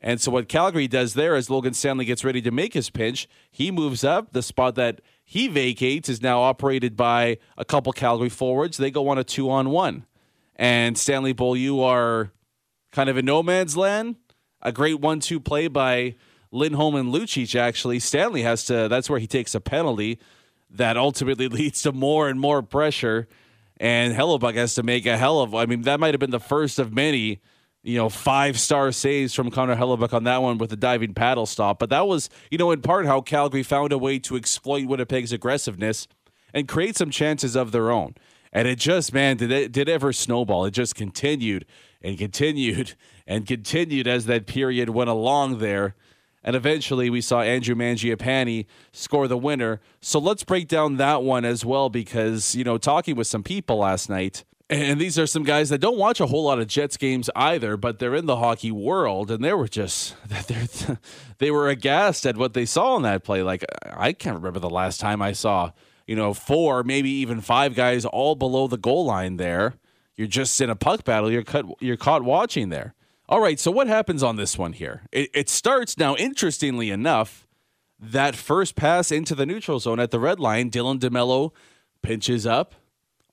And 0.00 0.20
so 0.20 0.30
what 0.30 0.48
Calgary 0.48 0.88
does 0.88 1.14
there 1.14 1.34
as 1.34 1.48
Logan 1.48 1.74
Stanley 1.74 2.04
gets 2.04 2.24
ready 2.24 2.42
to 2.42 2.50
make 2.50 2.74
his 2.74 2.90
pinch, 2.90 3.28
he 3.50 3.70
moves 3.70 4.04
up. 4.04 4.32
The 4.32 4.42
spot 4.42 4.74
that 4.74 5.00
he 5.24 5.48
vacates 5.48 6.08
is 6.08 6.22
now 6.22 6.42
operated 6.42 6.96
by 6.96 7.38
a 7.56 7.64
couple 7.64 7.92
Calgary 7.92 8.28
forwards. 8.28 8.76
They 8.76 8.90
go 8.90 9.08
on 9.08 9.18
a 9.18 9.24
two 9.24 9.50
on 9.50 9.70
one. 9.70 10.06
And 10.54 10.96
Stanley 10.96 11.32
Beaulieu 11.32 11.80
are 11.80 12.30
kind 12.92 13.08
of 13.08 13.16
in 13.16 13.24
no 13.24 13.42
man's 13.42 13.76
land. 13.76 14.16
A 14.62 14.72
great 14.72 15.00
one 15.00 15.20
two 15.20 15.40
play 15.40 15.68
by 15.68 16.14
Lindholm 16.50 16.94
and 16.94 17.12
Lucic, 17.12 17.58
actually. 17.58 17.98
Stanley 17.98 18.42
has 18.42 18.64
to, 18.66 18.88
that's 18.88 19.10
where 19.10 19.18
he 19.18 19.26
takes 19.26 19.54
a 19.54 19.60
penalty 19.60 20.18
that 20.70 20.96
ultimately 20.96 21.48
leads 21.48 21.82
to 21.82 21.92
more 21.92 22.28
and 22.28 22.38
more 22.38 22.62
pressure. 22.62 23.28
And 23.78 24.14
Hellebuyck 24.14 24.54
has 24.54 24.74
to 24.74 24.82
make 24.82 25.04
a 25.06 25.18
hell 25.18 25.40
of, 25.40 25.54
I 25.54 25.66
mean, 25.66 25.82
that 25.82 26.00
might 26.00 26.14
have 26.14 26.20
been 26.20 26.30
the 26.30 26.40
first 26.40 26.78
of 26.78 26.94
many 26.94 27.40
you 27.86 27.96
know, 27.96 28.08
five 28.08 28.58
star 28.58 28.90
saves 28.90 29.32
from 29.32 29.48
Connor 29.48 29.76
Hellebuyck 29.76 30.12
on 30.12 30.24
that 30.24 30.42
one 30.42 30.58
with 30.58 30.70
the 30.70 30.76
diving 30.76 31.14
paddle 31.14 31.46
stop. 31.46 31.78
But 31.78 31.88
that 31.90 32.08
was, 32.08 32.28
you 32.50 32.58
know, 32.58 32.72
in 32.72 32.82
part 32.82 33.06
how 33.06 33.20
Calgary 33.20 33.62
found 33.62 33.92
a 33.92 33.98
way 33.98 34.18
to 34.18 34.34
exploit 34.34 34.86
Winnipeg's 34.86 35.32
aggressiveness 35.32 36.08
and 36.52 36.66
create 36.66 36.96
some 36.96 37.10
chances 37.10 37.54
of 37.54 37.70
their 37.70 37.92
own. 37.92 38.16
And 38.52 38.66
it 38.66 38.80
just, 38.80 39.14
man, 39.14 39.36
did 39.36 39.52
it 39.52 39.70
did 39.70 39.88
ever 39.88 40.12
snowball. 40.12 40.64
It 40.64 40.72
just 40.72 40.96
continued 40.96 41.64
and 42.02 42.18
continued 42.18 42.94
and 43.26 43.46
continued 43.46 44.08
as 44.08 44.26
that 44.26 44.46
period 44.46 44.90
went 44.90 45.10
along 45.10 45.58
there. 45.58 45.94
And 46.42 46.56
eventually 46.56 47.08
we 47.08 47.20
saw 47.20 47.42
Andrew 47.42 47.76
Mangiapane 47.76 48.66
score 48.92 49.28
the 49.28 49.38
winner. 49.38 49.80
So 50.00 50.18
let's 50.18 50.42
break 50.42 50.66
down 50.66 50.96
that 50.96 51.22
one 51.22 51.44
as 51.44 51.64
well 51.64 51.88
because, 51.88 52.56
you 52.56 52.64
know, 52.64 52.78
talking 52.78 53.14
with 53.14 53.28
some 53.28 53.44
people 53.44 53.78
last 53.78 54.08
night, 54.08 54.44
and 54.68 55.00
these 55.00 55.18
are 55.18 55.26
some 55.26 55.44
guys 55.44 55.68
that 55.68 55.78
don't 55.78 55.98
watch 55.98 56.20
a 56.20 56.26
whole 56.26 56.44
lot 56.44 56.58
of 56.58 56.66
Jets 56.66 56.96
games 56.96 57.30
either, 57.36 57.76
but 57.76 57.98
they're 57.98 58.14
in 58.14 58.26
the 58.26 58.36
hockey 58.36 58.72
world, 58.72 59.30
and 59.30 59.44
they 59.44 59.52
were 59.52 59.68
just 59.68 60.16
they 61.38 61.50
were 61.50 61.68
aghast 61.68 62.26
at 62.26 62.36
what 62.36 62.54
they 62.54 62.66
saw 62.66 62.96
in 62.96 63.02
that 63.02 63.22
play. 63.22 63.42
Like 63.42 63.64
I 63.84 64.12
can't 64.12 64.36
remember 64.36 64.58
the 64.58 64.70
last 64.70 64.98
time 64.98 65.22
I 65.22 65.32
saw 65.32 65.70
you 66.06 66.16
know 66.16 66.34
four, 66.34 66.82
maybe 66.82 67.10
even 67.10 67.40
five 67.40 67.74
guys 67.74 68.04
all 68.04 68.34
below 68.34 68.66
the 68.66 68.76
goal 68.76 69.04
line. 69.04 69.36
There, 69.36 69.74
you're 70.16 70.26
just 70.26 70.60
in 70.60 70.68
a 70.68 70.76
puck 70.76 71.04
battle. 71.04 71.30
You're 71.30 71.44
cut. 71.44 71.66
You're 71.80 71.96
caught 71.96 72.24
watching 72.24 72.70
there. 72.70 72.94
All 73.28 73.40
right, 73.40 73.58
so 73.58 73.72
what 73.72 73.88
happens 73.88 74.22
on 74.22 74.36
this 74.36 74.56
one 74.56 74.72
here? 74.72 75.02
It, 75.10 75.30
it 75.34 75.48
starts 75.48 75.98
now. 75.98 76.14
Interestingly 76.14 76.90
enough, 76.90 77.46
that 77.98 78.36
first 78.36 78.76
pass 78.76 79.10
into 79.10 79.34
the 79.34 79.46
neutral 79.46 79.80
zone 79.80 79.98
at 79.98 80.12
the 80.12 80.20
red 80.20 80.38
line, 80.38 80.70
Dylan 80.70 81.00
DeMello 81.00 81.52
pinches 82.02 82.46
up 82.46 82.76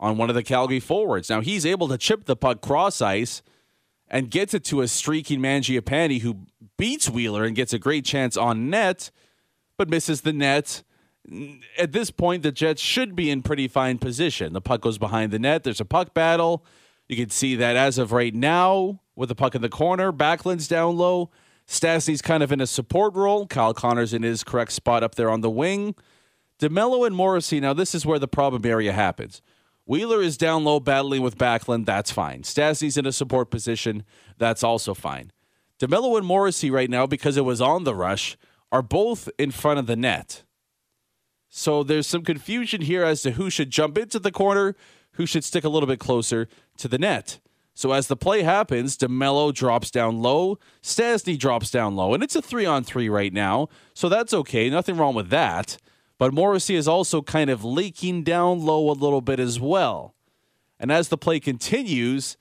on 0.03 0.17
one 0.17 0.29
of 0.29 0.35
the 0.35 0.43
Calgary 0.43 0.81
forwards. 0.81 1.29
Now 1.29 1.39
he's 1.39 1.65
able 1.65 1.87
to 1.87 1.97
chip 1.97 2.25
the 2.25 2.35
puck 2.35 2.59
cross 2.59 3.01
ice 3.01 3.41
and 4.09 4.29
gets 4.29 4.53
it 4.53 4.65
to 4.65 4.81
a 4.81 4.87
streaking 4.89 5.39
Mangiapane 5.39 6.19
who 6.19 6.39
beats 6.77 7.09
Wheeler 7.09 7.45
and 7.45 7.55
gets 7.55 7.71
a 7.71 7.79
great 7.79 8.03
chance 8.03 8.35
on 8.35 8.69
net, 8.69 9.11
but 9.77 9.89
misses 9.89 10.21
the 10.21 10.33
net. 10.33 10.83
At 11.77 11.93
this 11.93 12.11
point, 12.11 12.43
the 12.43 12.51
Jets 12.51 12.81
should 12.81 13.15
be 13.15 13.31
in 13.31 13.43
pretty 13.43 13.69
fine 13.69 13.97
position. 13.97 14.51
The 14.51 14.59
puck 14.59 14.81
goes 14.81 14.97
behind 14.97 15.31
the 15.31 15.39
net. 15.39 15.63
There's 15.63 15.79
a 15.79 15.85
puck 15.85 16.13
battle. 16.13 16.65
You 17.07 17.15
can 17.15 17.29
see 17.29 17.55
that 17.55 17.77
as 17.77 17.97
of 17.97 18.11
right 18.11 18.35
now, 18.35 18.99
with 19.15 19.29
the 19.29 19.35
puck 19.35 19.55
in 19.55 19.61
the 19.61 19.69
corner, 19.69 20.11
Backlund's 20.11 20.67
down 20.67 20.97
low. 20.97 21.29
Stastny's 21.65 22.21
kind 22.21 22.43
of 22.43 22.51
in 22.51 22.59
a 22.59 22.67
support 22.67 23.15
role. 23.15 23.47
Kyle 23.47 23.73
Connor's 23.73 24.13
in 24.13 24.23
his 24.23 24.43
correct 24.43 24.73
spot 24.73 25.01
up 25.01 25.15
there 25.15 25.29
on 25.29 25.39
the 25.39 25.49
wing. 25.49 25.95
DeMello 26.59 27.07
and 27.07 27.15
Morrissey, 27.15 27.61
now 27.61 27.71
this 27.71 27.95
is 27.95 28.05
where 28.05 28.19
the 28.19 28.27
problem 28.27 28.65
area 28.65 28.91
happens. 28.91 29.41
Wheeler 29.85 30.21
is 30.21 30.37
down 30.37 30.63
low 30.63 30.79
battling 30.79 31.21
with 31.21 31.37
Backlund. 31.37 31.85
That's 31.85 32.11
fine. 32.11 32.43
Stastny's 32.43 32.97
in 32.97 33.05
a 33.05 33.11
support 33.11 33.51
position. 33.51 34.03
That's 34.37 34.63
also 34.63 34.93
fine. 34.93 35.31
DeMello 35.79 36.17
and 36.17 36.25
Morrissey 36.25 36.71
right 36.71 36.89
now, 36.89 37.05
because 37.05 37.35
it 37.35 37.43
was 37.45 37.59
on 37.59 37.83
the 37.83 37.95
rush, 37.95 38.37
are 38.71 38.81
both 38.81 39.29
in 39.37 39.51
front 39.51 39.79
of 39.79 39.87
the 39.87 39.95
net. 39.95 40.43
So 41.49 41.83
there's 41.83 42.07
some 42.07 42.23
confusion 42.23 42.81
here 42.81 43.03
as 43.03 43.21
to 43.23 43.31
who 43.31 43.49
should 43.49 43.69
jump 43.69 43.97
into 43.97 44.19
the 44.19 44.31
corner, 44.31 44.75
who 45.13 45.25
should 45.25 45.43
stick 45.43 45.63
a 45.63 45.69
little 45.69 45.87
bit 45.87 45.99
closer 45.99 46.47
to 46.77 46.87
the 46.87 46.97
net. 46.97 47.39
So 47.75 47.91
as 47.91 48.07
the 48.07 48.15
play 48.15 48.43
happens, 48.43 48.97
DeMello 48.97 49.53
drops 49.53 49.91
down 49.91 50.21
low, 50.21 50.57
Stastny 50.81 51.37
drops 51.37 51.69
down 51.71 51.95
low, 51.95 52.13
and 52.13 52.23
it's 52.23 52.35
a 52.35 52.41
three 52.41 52.65
on 52.65 52.83
three 52.83 53.09
right 53.09 53.33
now. 53.33 53.67
So 53.93 54.09
that's 54.09 54.33
okay. 54.33 54.69
Nothing 54.69 54.95
wrong 54.95 55.15
with 55.15 55.29
that. 55.29 55.77
But 56.23 56.33
Morrissey 56.33 56.75
is 56.75 56.87
also 56.87 57.21
kind 57.21 57.49
of 57.49 57.65
leaking 57.65 58.23
down 58.23 58.61
low 58.61 58.89
a 58.89 58.93
little 58.93 59.19
bit 59.19 59.41
as 59.41 59.59
well. 59.59 60.15
And 60.79 60.89
as 60.89 61.09
the 61.09 61.17
play 61.17 61.41
continues, 61.41 62.37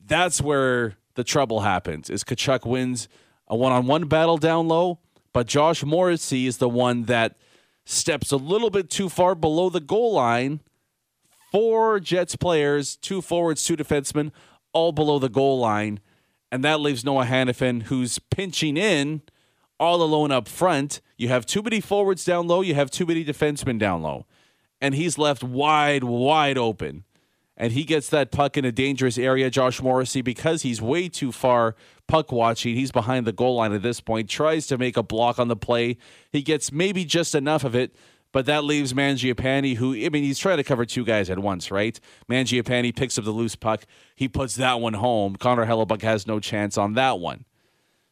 that's 0.00 0.40
where 0.40 0.94
the 1.16 1.24
trouble 1.24 1.62
happens. 1.62 2.08
Is 2.08 2.22
Tkachuk 2.22 2.64
wins 2.64 3.08
a 3.48 3.56
one 3.56 3.72
on 3.72 3.88
one 3.88 4.06
battle 4.06 4.38
down 4.38 4.68
low, 4.68 5.00
but 5.32 5.48
Josh 5.48 5.82
Morrissey 5.82 6.46
is 6.46 6.58
the 6.58 6.68
one 6.68 7.06
that 7.06 7.36
steps 7.84 8.30
a 8.30 8.36
little 8.36 8.70
bit 8.70 8.90
too 8.90 9.08
far 9.08 9.34
below 9.34 9.70
the 9.70 9.80
goal 9.80 10.12
line. 10.12 10.60
Four 11.50 11.98
Jets 11.98 12.36
players, 12.36 12.94
two 12.94 13.20
forwards, 13.20 13.64
two 13.64 13.76
defensemen, 13.76 14.30
all 14.72 14.92
below 14.92 15.18
the 15.18 15.28
goal 15.28 15.58
line. 15.58 15.98
And 16.52 16.62
that 16.62 16.78
leaves 16.78 17.04
Noah 17.04 17.24
Hanifin, 17.24 17.82
who's 17.82 18.20
pinching 18.20 18.76
in 18.76 19.22
all 19.78 20.02
alone 20.02 20.30
up 20.30 20.48
front. 20.48 21.00
You 21.16 21.28
have 21.28 21.46
too 21.46 21.62
many 21.62 21.80
forwards 21.80 22.24
down 22.24 22.46
low, 22.46 22.60
you 22.60 22.74
have 22.74 22.90
too 22.90 23.06
many 23.06 23.24
defensemen 23.24 23.78
down 23.78 24.02
low. 24.02 24.26
And 24.80 24.94
he's 24.94 25.16
left 25.18 25.42
wide, 25.42 26.04
wide 26.04 26.58
open 26.58 27.04
and 27.56 27.72
he 27.72 27.84
gets 27.84 28.08
that 28.10 28.30
puck 28.30 28.56
in 28.56 28.64
a 28.64 28.72
dangerous 28.72 29.16
area, 29.16 29.48
Josh 29.48 29.80
Morrissey, 29.80 30.20
because 30.20 30.62
he's 30.62 30.82
way 30.82 31.08
too 31.08 31.32
far 31.32 31.74
puck 32.06 32.30
watching. 32.30 32.76
He's 32.76 32.92
behind 32.92 33.26
the 33.26 33.32
goal 33.32 33.56
line 33.56 33.72
at 33.72 33.82
this 33.82 34.00
point, 34.00 34.28
tries 34.28 34.66
to 34.66 34.78
make 34.78 34.96
a 34.96 35.02
block 35.02 35.38
on 35.38 35.48
the 35.48 35.56
play. 35.56 35.96
He 36.30 36.42
gets 36.42 36.70
maybe 36.70 37.04
just 37.04 37.34
enough 37.34 37.64
of 37.64 37.74
it, 37.74 37.96
but 38.30 38.44
that 38.46 38.64
leaves 38.64 38.92
Mangiapane, 38.92 39.76
who, 39.76 39.94
I 39.94 40.10
mean, 40.10 40.22
he's 40.22 40.38
trying 40.38 40.58
to 40.58 40.64
cover 40.64 40.84
two 40.84 41.04
guys 41.04 41.30
at 41.30 41.38
once, 41.38 41.70
right? 41.70 41.98
Mangiapane 42.28 42.94
picks 42.94 43.16
up 43.16 43.24
the 43.24 43.30
loose 43.30 43.56
puck. 43.56 43.86
He 44.14 44.28
puts 44.28 44.56
that 44.56 44.80
one 44.80 44.94
home. 44.94 45.36
Connor 45.36 45.64
Hellebuyck 45.64 46.02
has 46.02 46.26
no 46.26 46.38
chance 46.38 46.76
on 46.76 46.92
that 46.94 47.18
one. 47.18 47.46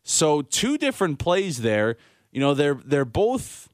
So, 0.05 0.43
two 0.43 0.79
different 0.79 1.19
plays 1.19 1.63
there. 1.63 1.97
You 2.31 2.41
know, 2.41 2.55
they're 2.55 2.81
they're 2.85 3.05
both 3.05 3.69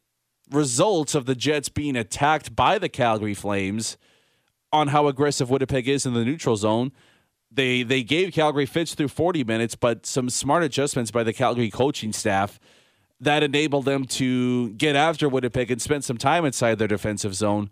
results 0.50 1.14
of 1.14 1.26
the 1.26 1.34
Jets 1.34 1.68
being 1.68 1.96
attacked 1.96 2.54
by 2.54 2.78
the 2.78 2.88
Calgary 2.88 3.34
Flames 3.34 3.96
on 4.72 4.88
how 4.88 5.08
aggressive 5.08 5.50
Winnipeg 5.50 5.88
is 5.88 6.06
in 6.06 6.14
the 6.14 6.24
neutral 6.24 6.56
zone. 6.56 6.92
They 7.50 7.82
they 7.82 8.02
gave 8.04 8.32
Calgary 8.32 8.66
fits 8.66 8.94
through 8.94 9.08
40 9.08 9.42
minutes, 9.44 9.74
but 9.74 10.06
some 10.06 10.30
smart 10.30 10.62
adjustments 10.62 11.10
by 11.10 11.24
the 11.24 11.32
Calgary 11.32 11.70
coaching 11.70 12.12
staff 12.12 12.60
that 13.20 13.42
enabled 13.42 13.84
them 13.84 14.04
to 14.04 14.70
get 14.70 14.96
after 14.96 15.28
Winnipeg 15.28 15.70
and 15.70 15.82
spend 15.82 16.04
some 16.04 16.16
time 16.16 16.44
inside 16.44 16.78
their 16.78 16.88
defensive 16.88 17.34
zone. 17.34 17.70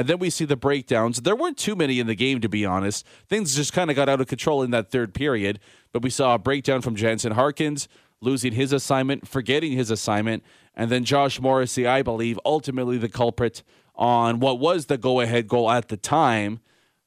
And 0.00 0.08
then 0.08 0.18
we 0.18 0.30
see 0.30 0.46
the 0.46 0.56
breakdowns. 0.56 1.20
There 1.20 1.36
weren't 1.36 1.58
too 1.58 1.76
many 1.76 2.00
in 2.00 2.06
the 2.06 2.14
game, 2.14 2.40
to 2.40 2.48
be 2.48 2.64
honest. 2.64 3.06
Things 3.28 3.54
just 3.54 3.74
kind 3.74 3.90
of 3.90 3.96
got 3.96 4.08
out 4.08 4.18
of 4.18 4.28
control 4.28 4.62
in 4.62 4.70
that 4.70 4.90
third 4.90 5.12
period. 5.12 5.60
But 5.92 6.00
we 6.00 6.08
saw 6.08 6.34
a 6.34 6.38
breakdown 6.38 6.80
from 6.80 6.96
Jansen 6.96 7.32
Harkins 7.32 7.86
losing 8.22 8.52
his 8.52 8.72
assignment, 8.72 9.28
forgetting 9.28 9.72
his 9.72 9.90
assignment, 9.90 10.42
and 10.74 10.90
then 10.90 11.04
Josh 11.04 11.38
Morrissey, 11.38 11.86
I 11.86 12.00
believe, 12.00 12.40
ultimately 12.46 12.96
the 12.96 13.10
culprit 13.10 13.62
on 13.94 14.40
what 14.40 14.58
was 14.58 14.86
the 14.86 14.96
go 14.96 15.20
ahead 15.20 15.46
goal 15.48 15.70
at 15.70 15.88
the 15.88 15.98
time 15.98 16.60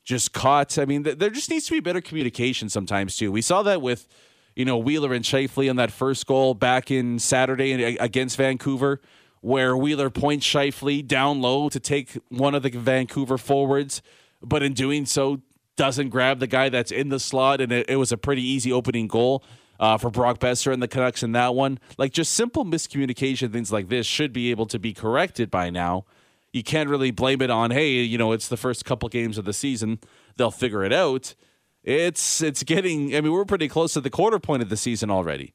just 0.04 0.32
caught. 0.32 0.78
I 0.78 0.86
mean, 0.86 1.04
th- 1.04 1.18
there 1.18 1.32
just 1.32 1.50
needs 1.50 1.66
to 1.66 1.72
be 1.72 1.80
better 1.80 2.00
communication 2.00 2.70
sometimes, 2.70 3.18
too. 3.18 3.32
We 3.32 3.42
saw 3.42 3.64
that 3.64 3.82
with, 3.82 4.08
you 4.56 4.66
know, 4.66 4.78
Wheeler 4.78 5.16
and 5.16 5.26
Scheifele 5.26 5.68
on 5.68 5.78
that 5.78 5.92
first 5.92 6.28
goal 6.28 6.54
back 6.54 6.92
in 6.92 7.18
Saturday 7.18 7.98
against 7.98 8.38
Vancouver, 8.38 9.02
where 9.44 9.76
Wheeler 9.76 10.10
points 10.10 10.48
Scheifele 10.48 11.06
down 11.06 11.42
low 11.42 11.68
to 11.68 11.80
take 11.80 12.18
one 12.30 12.56
of 12.56 12.64
the 12.64 12.70
Vancouver 12.70 13.38
forwards, 13.38 14.02
but 14.42 14.64
in 14.64 14.74
doing 14.74 15.06
so, 15.06 15.42
doesn't 15.76 16.10
grab 16.10 16.40
the 16.40 16.48
guy 16.48 16.70
that's 16.70 16.92
in 16.92 17.10
the 17.10 17.20
slot, 17.20 17.60
and 17.60 17.72
it, 17.72 17.90
it 17.90 17.98
was 17.98 18.14
a 18.14 18.18
pretty 18.18 18.42
easy 18.42 18.72
opening 18.72 19.08
goal. 19.08 19.44
Uh, 19.80 19.98
for 19.98 20.12
Brock 20.12 20.40
Boeser 20.40 20.72
and 20.72 20.82
the 20.82 20.88
Canucks 20.88 21.24
in 21.24 21.32
that 21.34 21.56
one. 21.56 21.80
Like 21.98 22.14
just 22.14 22.36
simple 22.36 22.64
miscommunication, 22.64 23.52
things 23.52 23.72
like 23.72 23.90
this 23.90 24.06
should 24.06 24.32
be 24.32 24.52
able 24.52 24.68
to 24.68 24.80
be 24.80 24.94
corrected 24.94 25.50
by 25.52 25.72
now 25.72 26.06
you 26.54 26.64
can't 26.64 26.88
really 26.88 27.12
blame 27.12 27.42
it 27.42 27.50
on 27.50 27.72
hey 27.72 27.90
you 27.90 28.18
know 28.18 28.32
it's 28.32 28.48
the 28.48 28.56
first 28.56 28.86
couple 28.86 29.10
games 29.10 29.38
of 29.38 29.44
the 29.44 29.52
season 29.52 30.00
they'll 30.38 30.52
figure 30.52 30.84
it 30.84 30.94
out 30.94 31.36
it's 31.84 32.42
it's 32.42 32.64
getting 32.64 33.16
i 33.16 33.20
mean 33.20 33.34
we're 33.34 33.44
pretty 33.44 33.68
close 33.68 33.94
to 33.94 34.00
the 34.00 34.10
quarter 34.10 34.40
point 34.40 34.62
of 34.64 34.70
the 34.70 34.78
season 34.78 35.10
already 35.10 35.54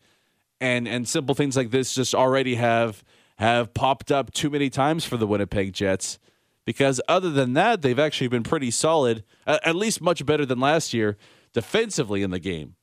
and 0.61 0.87
and 0.87 1.09
simple 1.09 1.35
things 1.35 1.57
like 1.57 1.71
this 1.71 1.95
just 1.95 2.15
already 2.15 2.57
have 2.57 3.03
have 3.39 3.75
popped 3.75 4.11
up 4.11 4.33
too 4.33 4.51
many 4.51 4.71
times 4.71 5.05
for 5.05 5.17
the 5.17 5.27
winnipeg 5.27 5.73
jets 5.73 6.19
because 6.65 7.01
other 7.09 7.31
than 7.31 7.55
that 7.55 7.83
they've 7.83 7.99
actually 7.99 8.29
been 8.29 8.43
pretty 8.43 8.71
solid 8.71 9.25
at 9.47 9.75
least 9.75 10.01
much 10.01 10.25
better 10.27 10.45
than 10.45 10.61
last 10.61 10.93
year 10.93 11.17
defensively 11.53 12.23
in 12.23 12.31
the 12.31 12.39
game 12.39 12.75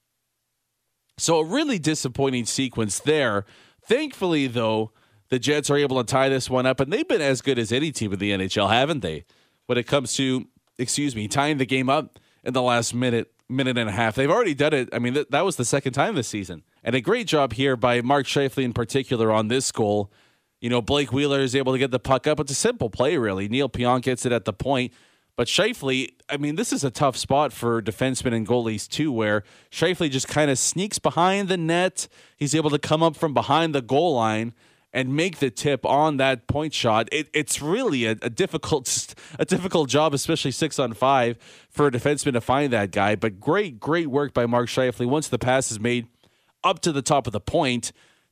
so 1.18 1.40
a 1.40 1.46
really 1.46 1.80
disappointing 1.80 2.46
sequence 2.46 3.00
there 3.00 3.46
thankfully 3.82 4.48
though 4.48 4.92
the 5.30 5.40
Jets 5.40 5.70
are 5.70 5.78
able 5.78 6.04
to 6.04 6.10
tie 6.10 6.30
this 6.30 6.50
one 6.50 6.66
up, 6.66 6.80
and 6.80 6.92
they've 6.92 7.08
been 7.08 7.22
as 7.22 7.42
good 7.42 7.58
as 7.58 7.72
any 7.72 7.92
team 7.92 8.14
in 8.14 8.20
the 8.20 8.32
NHL, 8.32 8.70
haven't 8.70 9.02
they? 9.02 9.26
When 9.66 9.78
it 9.78 9.88
comes 9.88 10.14
to, 10.16 10.48
excuse 10.78 11.16
me, 11.16 11.28
tying 11.28 11.58
the 11.58 11.66
game 11.66 11.90
up 11.90 12.20
in 12.44 12.54
the 12.54 12.62
last 12.62 12.94
minute, 12.94 13.32
minute 13.50 13.78
and 13.78 13.90
a 13.90 13.92
half. 13.92 14.16
They've 14.16 14.30
already 14.30 14.54
done 14.54 14.74
it. 14.74 14.90
I 14.94 15.00
mean, 15.00 15.16
th- 15.16 15.28
that 15.32 15.44
was 15.44 15.56
the 15.56 15.66
second 15.66 15.94
time 15.94 16.16
this 16.16 16.28
season. 16.28 16.64
And 16.84 16.96
a 16.96 17.02
great 17.02 17.28
job 17.28 17.54
here 17.54 17.76
by 17.76 18.02
Mark 18.02 18.28
Scheifele 18.28 18.64
in 18.64 18.74
particular 18.74 19.32
on 19.32 19.48
this 19.48 19.72
goal. 19.72 20.12
You 20.66 20.70
know, 20.70 20.82
Blake 20.82 21.14
Wheeler 21.14 21.42
is 21.42 21.56
able 21.56 21.74
to 21.74 21.78
get 21.78 21.92
the 21.92 22.00
puck 22.00 22.26
up. 22.26 22.40
It's 22.40 22.52
a 22.52 22.56
simple 22.56 22.90
play, 22.90 23.18
really. 23.18 23.48
Neil 23.48 23.70
Pionk 23.70 24.02
gets 24.02 24.26
it 24.26 24.32
at 24.32 24.46
the 24.46 24.52
point. 24.52 24.94
But 25.36 25.46
Scheifele, 25.46 26.12
I 26.28 26.38
mean, 26.38 26.56
this 26.56 26.74
is 26.74 26.84
a 26.84 26.90
tough 26.90 27.16
spot 27.16 27.54
for 27.54 27.84
defensemen 27.84 28.34
and 28.34 28.48
goalies 28.48 28.90
too, 28.90 29.12
where 29.12 29.44
Scheifele 29.70 30.10
just 30.10 30.28
kind 30.28 30.50
of 30.50 30.58
sneaks 30.58 30.98
behind 30.98 31.50
the 31.50 31.56
net. 31.56 32.08
He's 32.36 32.56
able 32.56 32.72
to 32.72 32.80
come 32.80 33.04
up 33.04 33.16
from 33.16 33.32
behind 33.32 33.76
the 33.76 33.82
goal 33.84 34.16
line 34.16 34.56
and 34.92 35.16
make 35.16 35.38
the 35.38 35.52
tip 35.52 35.86
on 35.86 36.18
that 36.18 36.48
point 36.48 36.74
shot. 36.74 37.10
It, 37.12 37.30
it's 37.32 37.62
really 37.62 38.06
a, 38.06 38.16
a, 38.24 38.32
difficult 38.32 39.14
a 39.38 39.46
difficult 39.46 39.88
job, 39.88 40.16
especially 40.16 40.50
six 40.50 40.80
on 40.80 40.94
five 40.94 41.38
for 41.70 41.86
a 41.86 41.92
defenseman 41.92 42.34
to 42.34 42.42
find 42.42 42.74
that 42.74 42.90
guy. 42.90 43.14
But 43.14 43.40
great, 43.40 43.80
great 43.80 44.08
work 44.08 44.34
by 44.34 44.48
Mark 44.48 44.70
Scheifele 44.70 45.06
once 45.06 45.28
the 45.28 45.38
pass 45.38 45.70
is 45.70 45.80
made 45.80 46.08
up 46.64 46.80
to 46.80 46.92
the 46.92 47.04
top 47.04 47.28
of 47.28 47.34
the 47.34 47.40
point 47.40 47.92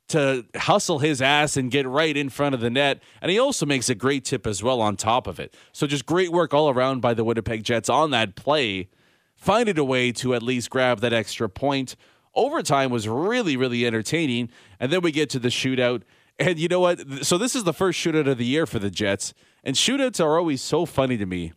to 0.09 0.45
hustle 0.55 0.99
his 0.99 1.21
ass 1.21 1.57
and 1.57 1.71
get 1.71 1.87
right 1.87 2.15
in 2.15 2.29
front 2.29 2.53
of 2.53 2.61
the 2.61 2.69
net. 2.69 3.01
And 3.21 3.31
he 3.31 3.39
also 3.39 3.65
makes 3.65 3.89
a 3.89 3.95
great 3.95 4.25
tip 4.25 4.45
as 4.45 4.61
well 4.61 4.81
on 4.81 4.95
top 4.95 5.27
of 5.27 5.39
it. 5.39 5.55
So 5.71 5.87
just 5.87 6.05
great 6.05 6.31
work 6.31 6.53
all 6.53 6.69
around 6.69 7.01
by 7.01 7.13
the 7.13 7.23
Winnipeg 7.23 7.63
Jets 7.63 7.89
on 7.89 8.11
that 8.11 8.35
play. 8.35 8.89
Finding 9.35 9.77
a 9.77 9.83
way 9.83 10.11
to 10.13 10.35
at 10.35 10.43
least 10.43 10.69
grab 10.69 10.99
that 10.99 11.13
extra 11.13 11.49
point. 11.49 11.95
Overtime 12.35 12.91
was 12.91 13.07
really, 13.07 13.57
really 13.57 13.85
entertaining. 13.85 14.49
And 14.79 14.91
then 14.91 15.01
we 15.01 15.11
get 15.11 15.29
to 15.31 15.39
the 15.39 15.49
shootout. 15.49 16.03
And 16.39 16.57
you 16.57 16.67
know 16.67 16.79
what? 16.79 17.25
So 17.25 17.37
this 17.37 17.55
is 17.55 17.63
the 17.63 17.73
first 17.73 17.99
shootout 17.99 18.27
of 18.27 18.37
the 18.37 18.45
year 18.45 18.65
for 18.65 18.79
the 18.79 18.89
Jets. 18.89 19.33
And 19.63 19.75
shootouts 19.75 20.23
are 20.23 20.37
always 20.37 20.61
so 20.61 20.85
funny 20.85 21.17
to 21.17 21.25
me 21.25 21.53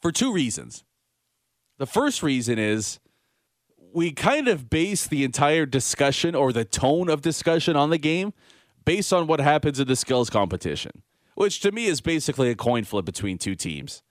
for 0.00 0.12
two 0.12 0.32
reasons. 0.32 0.84
The 1.78 1.86
first 1.86 2.22
reason 2.22 2.58
is 2.58 3.00
we 3.94 4.12
kind 4.12 4.48
of 4.48 4.70
base 4.70 5.06
the 5.06 5.24
entire 5.24 5.66
discussion 5.66 6.34
or 6.34 6.52
the 6.52 6.64
tone 6.64 7.08
of 7.08 7.20
discussion 7.20 7.76
on 7.76 7.90
the 7.90 7.98
game 7.98 8.32
based 8.84 9.12
on 9.12 9.26
what 9.26 9.40
happens 9.40 9.78
in 9.78 9.86
the 9.86 9.96
skills 9.96 10.30
competition, 10.30 11.02
which 11.34 11.60
to 11.60 11.72
me 11.72 11.86
is 11.86 12.00
basically 12.00 12.50
a 12.50 12.54
coin 12.54 12.84
flip 12.84 13.04
between 13.04 13.38
two 13.38 13.54
teams, 13.54 14.02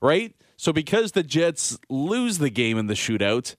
right? 0.00 0.34
So 0.56 0.72
because 0.72 1.12
the 1.12 1.22
Jets 1.22 1.78
lose 1.88 2.38
the 2.38 2.50
game 2.50 2.78
in 2.78 2.86
the 2.86 2.94
shootout, 2.94 3.56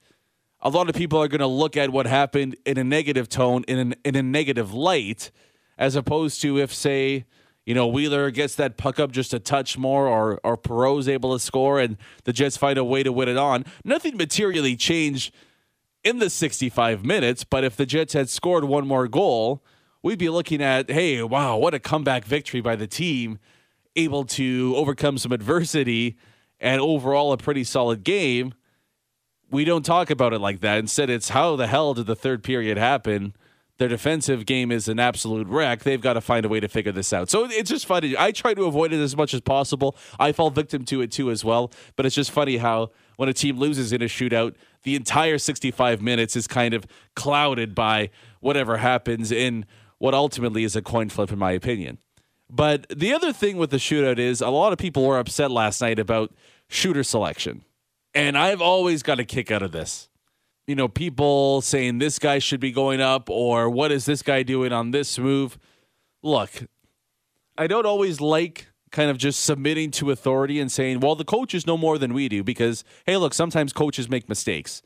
a 0.62 0.70
lot 0.70 0.90
of 0.90 0.96
people 0.96 1.22
are 1.22 1.28
going 1.28 1.42
to 1.42 1.48
look 1.48 1.78
at 1.78 1.92
what 1.92 2.08
happened 2.08 2.56
in 2.66 2.78
a 2.78 2.84
negative 2.84 3.30
tone, 3.30 3.64
in, 3.68 3.78
an, 3.78 3.96
in 4.04 4.16
a 4.16 4.24
negative 4.24 4.74
light, 4.74 5.32
as 5.78 5.96
opposed 5.96 6.42
to 6.42 6.58
if, 6.58 6.74
say, 6.74 7.26
you 7.66 7.74
know, 7.74 7.88
Wheeler 7.88 8.32
gets 8.32 8.56
that 8.56 8.78
puck 8.78 9.00
up 9.00 9.12
just 9.12 9.34
a 9.34 9.40
touch 9.40 9.78
more, 9.78 10.08
or 10.08 10.40
or 10.44 10.56
Perreault's 10.56 11.08
able 11.08 11.34
to 11.34 11.40
score, 11.40 11.80
and 11.80 11.98
the 12.24 12.32
Jets 12.32 12.58
find 12.58 12.78
a 12.78 12.84
way 12.84 13.02
to 13.02 13.12
win 13.12 13.28
it 13.28 13.38
on. 13.38 13.66
Nothing 13.84 14.18
materially 14.18 14.76
changed 14.76 15.34
in 16.06 16.20
the 16.20 16.30
65 16.30 17.04
minutes, 17.04 17.44
but 17.44 17.66
if 17.66 17.76
the 17.76 17.86
Jets 17.86 18.14
had 18.14 18.30
scored 18.30 18.64
one 18.64 18.88
more 18.88 19.10
goal, 19.10 19.62
we'd 20.02 20.20
be 20.20 20.30
looking 20.30 20.62
at, 20.62 20.90
hey, 20.90 21.22
wow, 21.24 21.58
what 21.58 21.74
a 21.74 21.80
comeback 21.80 22.24
victory 22.24 22.62
by 22.62 22.78
the 22.78 22.88
team, 22.88 23.40
able 23.98 24.24
to 24.24 24.74
overcome 24.78 25.18
some 25.18 25.34
adversity, 25.34 26.16
and 26.62 26.80
overall 26.80 27.34
a 27.34 27.38
pretty 27.38 27.66
solid 27.66 28.04
game 28.04 28.54
we 29.52 29.66
don't 29.66 29.86
talk 29.86 30.10
about 30.10 30.34
it 30.34 30.40
like 30.40 30.62
that. 30.62 30.78
Instead, 30.78 31.10
it's 31.10 31.30
how 31.30 31.56
the 31.56 31.68
hell 31.68 31.94
did 31.94 32.08
the 32.08 32.16
third 32.16 32.44
period 32.44 32.78
happen? 32.78 33.36
Their 33.78 33.90
defensive 33.90 34.46
game 34.46 34.72
is 34.72 34.88
an 34.88 35.00
absolute 35.00 35.48
wreck. 35.48 35.84
They've 35.84 36.02
got 36.02 36.14
to 36.14 36.22
find 36.22 36.46
a 36.46 36.50
way 36.50 36.62
to 36.62 36.68
figure 36.70 36.94
this 36.94 37.12
out. 37.12 37.30
So 37.30 37.46
it's 37.46 37.70
just 37.70 37.86
funny. 37.86 38.16
I 38.18 38.32
try 38.32 38.54
to 38.54 38.64
avoid 38.66 38.94
it 38.94 39.02
as 39.02 39.18
much 39.18 39.34
as 39.34 39.42
possible. 39.42 39.98
I 40.18 40.32
fall 40.32 40.50
victim 40.50 40.86
to 40.86 41.02
it 41.02 41.12
too 41.12 41.30
as 41.30 41.44
well. 41.44 41.72
But 41.96 42.06
it's 42.06 42.16
just 42.16 42.32
funny 42.32 42.58
how 42.58 42.92
when 43.18 43.28
a 43.28 43.34
team 43.34 43.58
loses 43.58 43.92
in 43.92 44.02
a 44.02 44.06
shootout, 44.06 44.56
the 44.86 44.96
entire 44.96 45.38
65 45.38 46.02
minutes 46.02 46.36
is 46.36 46.48
kind 46.48 46.74
of 46.74 46.86
clouded 47.16 47.76
by 47.76 48.12
whatever 48.40 48.78
happens 48.78 49.32
in 49.32 49.66
what 49.98 50.14
ultimately 50.14 50.64
is 50.64 50.76
a 50.76 50.82
coin 50.82 51.10
flip, 51.10 51.32
in 51.32 51.40
my 51.40 51.52
opinion. 51.52 51.98
But 52.50 52.86
the 52.96 53.12
other 53.12 53.34
thing 53.34 53.58
with 53.58 53.72
the 53.72 53.78
shootout 53.78 54.20
is 54.20 54.42
a 54.42 54.50
lot 54.50 54.72
of 54.72 54.78
people 54.78 55.04
were 55.04 55.18
upset 55.18 55.50
last 55.50 55.82
night 55.82 55.98
about 55.98 56.34
shooter 56.70 57.04
selection. 57.04 57.64
And 58.14 58.38
I've 58.38 58.62
always 58.62 59.02
got 59.02 59.20
a 59.20 59.26
kick 59.26 59.50
out 59.50 59.64
of 59.64 59.72
this. 59.72 60.08
You 60.68 60.76
know, 60.76 60.88
people 60.88 61.62
saying 61.62 61.98
this 61.98 62.20
guy 62.20 62.38
should 62.38 62.60
be 62.60 62.72
going 62.72 63.02
up 63.02 63.30
or 63.30 63.70
what 63.70 63.92
is 63.92 64.06
this 64.06 64.22
guy 64.22 64.44
doing 64.44 64.72
on 64.72 64.92
this 64.92 65.18
move? 65.18 65.58
Look, 66.22 66.52
I 67.58 67.66
don't 67.66 67.86
always 67.86 68.22
like 68.22 68.68
kind 68.96 69.12
of 69.12 69.18
just 69.18 69.44
submitting 69.44 69.92
to 69.92 70.10
authority 70.10 70.60
and 70.60 70.72
saying, 70.72 71.02
well, 71.02 71.16
the 71.16 71.26
coaches 71.26 71.68
know 71.68 71.78
more 71.78 71.98
than 71.98 72.14
we 72.14 72.30
do 72.30 72.44
because, 72.44 72.86
hey, 73.06 73.18
look, 73.18 73.34
sometimes 73.34 73.74
coaches 73.74 74.10
make 74.10 74.30
mistakes. 74.30 74.82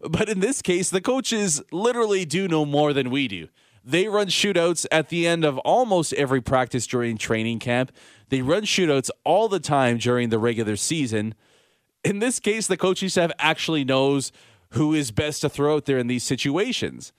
But 0.00 0.30
in 0.30 0.40
this 0.40 0.62
case, 0.62 0.88
the 0.88 1.02
coaches 1.02 1.62
literally 1.70 2.24
do 2.24 2.48
know 2.48 2.64
more 2.64 2.94
than 2.94 3.10
we 3.10 3.28
do. 3.28 3.48
They 3.84 4.08
run 4.08 4.28
shootouts 4.28 4.86
at 4.90 5.10
the 5.10 5.26
end 5.26 5.44
of 5.44 5.58
almost 5.58 6.14
every 6.14 6.40
practice 6.40 6.86
during 6.86 7.18
training 7.18 7.58
camp. 7.58 7.92
They 8.30 8.40
run 8.40 8.62
shootouts 8.62 9.10
all 9.24 9.48
the 9.48 9.60
time 9.60 9.98
during 9.98 10.30
the 10.30 10.38
regular 10.38 10.76
season. 10.76 11.34
In 12.02 12.20
this 12.20 12.40
case, 12.40 12.66
the 12.66 12.78
coaching 12.78 13.10
staff 13.10 13.30
actually 13.38 13.84
knows 13.84 14.32
who 14.70 14.94
is 14.94 15.10
best 15.10 15.42
to 15.42 15.50
throw 15.50 15.76
out 15.76 15.84
there 15.84 15.98
in 15.98 16.06
these 16.06 16.24
situations. 16.24 17.12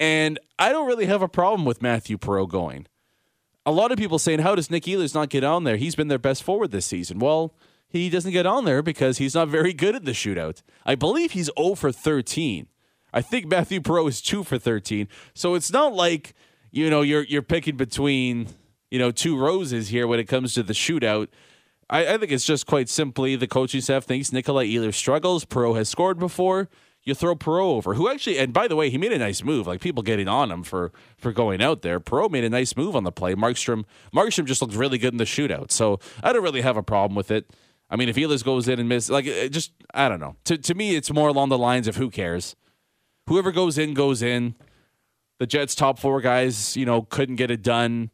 And 0.00 0.40
I 0.58 0.72
don't 0.72 0.88
really 0.88 1.06
have 1.06 1.22
a 1.22 1.28
problem 1.28 1.64
with 1.64 1.80
Matthew 1.80 2.18
Perreault 2.18 2.48
going. 2.48 2.88
A 3.66 3.72
lot 3.72 3.92
of 3.92 3.98
people 3.98 4.18
saying, 4.18 4.40
how 4.40 4.54
does 4.54 4.70
Nick 4.70 4.84
Ehlers 4.84 5.14
not 5.14 5.28
get 5.28 5.44
on 5.44 5.64
there? 5.64 5.76
He's 5.76 5.94
been 5.94 6.08
their 6.08 6.18
best 6.18 6.42
forward 6.42 6.70
this 6.70 6.86
season. 6.86 7.18
Well, 7.18 7.54
he 7.88 8.08
doesn't 8.08 8.32
get 8.32 8.46
on 8.46 8.64
there 8.64 8.82
because 8.82 9.18
he's 9.18 9.34
not 9.34 9.48
very 9.48 9.72
good 9.72 9.94
at 9.94 10.04
the 10.04 10.12
shootout. 10.12 10.62
I 10.86 10.94
believe 10.94 11.32
he's 11.32 11.50
0 11.58 11.74
for 11.74 11.92
13. 11.92 12.68
I 13.12 13.20
think 13.20 13.46
Matthew 13.46 13.80
Perreault 13.80 14.08
is 14.08 14.22
2 14.22 14.44
for 14.44 14.58
13. 14.58 15.08
So 15.34 15.54
it's 15.54 15.72
not 15.72 15.92
like, 15.92 16.34
you 16.70 16.88
know, 16.88 17.02
you're 17.02 17.24
you're 17.24 17.42
picking 17.42 17.76
between, 17.76 18.48
you 18.90 18.98
know, 18.98 19.10
two 19.10 19.36
roses 19.36 19.88
here 19.88 20.06
when 20.06 20.20
it 20.20 20.28
comes 20.28 20.54
to 20.54 20.62
the 20.62 20.72
shootout. 20.72 21.28
I, 21.90 22.14
I 22.14 22.18
think 22.18 22.30
it's 22.30 22.46
just 22.46 22.66
quite 22.66 22.88
simply 22.88 23.34
the 23.34 23.48
coaching 23.48 23.80
staff 23.80 24.04
thinks 24.04 24.32
Nikolai 24.32 24.66
Ehlers 24.66 24.94
struggles. 24.94 25.44
Perreault 25.44 25.76
has 25.76 25.88
scored 25.88 26.18
before. 26.20 26.68
You 27.02 27.14
throw 27.14 27.34
Perreault 27.34 27.76
over, 27.76 27.94
who 27.94 28.10
actually, 28.10 28.38
and 28.38 28.52
by 28.52 28.68
the 28.68 28.76
way, 28.76 28.90
he 28.90 28.98
made 28.98 29.12
a 29.12 29.18
nice 29.18 29.42
move. 29.42 29.66
Like 29.66 29.80
people 29.80 30.02
getting 30.02 30.28
on 30.28 30.50
him 30.50 30.62
for 30.62 30.92
for 31.16 31.32
going 31.32 31.62
out 31.62 31.82
there. 31.82 31.98
Perreault 31.98 32.30
made 32.30 32.44
a 32.44 32.50
nice 32.50 32.76
move 32.76 32.94
on 32.94 33.04
the 33.04 33.12
play. 33.12 33.34
Markstrom, 33.34 33.84
Markstrom 34.14 34.44
just 34.44 34.60
looked 34.60 34.74
really 34.74 34.98
good 34.98 35.14
in 35.14 35.18
the 35.18 35.24
shootout. 35.24 35.70
So 35.70 35.98
I 36.22 36.32
don't 36.32 36.42
really 36.42 36.60
have 36.60 36.76
a 36.76 36.82
problem 36.82 37.16
with 37.16 37.30
it. 37.30 37.50
I 37.88 37.96
mean, 37.96 38.08
if 38.08 38.16
Ehlers 38.16 38.44
goes 38.44 38.68
in 38.68 38.78
and 38.78 38.88
misses, 38.88 39.10
like 39.10 39.24
just 39.50 39.72
I 39.94 40.08
don't 40.08 40.20
know. 40.20 40.36
To 40.44 40.58
to 40.58 40.74
me, 40.74 40.94
it's 40.94 41.10
more 41.12 41.28
along 41.28 41.48
the 41.48 41.58
lines 41.58 41.88
of 41.88 41.96
who 41.96 42.10
cares. 42.10 42.54
Whoever 43.28 43.50
goes 43.50 43.78
in 43.78 43.94
goes 43.94 44.22
in. 44.22 44.54
The 45.38 45.46
Jets' 45.46 45.74
top 45.74 45.98
four 45.98 46.20
guys, 46.20 46.76
you 46.76 46.84
know, 46.84 47.00
couldn't 47.00 47.36
get 47.36 47.50
it 47.50 47.62
done. 47.62 48.10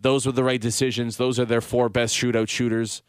Those 0.00 0.24
were 0.24 0.32
the 0.32 0.44
right 0.44 0.60
decisions. 0.60 1.18
Those 1.18 1.38
are 1.38 1.44
their 1.44 1.60
four 1.60 1.90
best 1.90 2.16
shootout 2.16 2.48
shooters. 2.48 3.02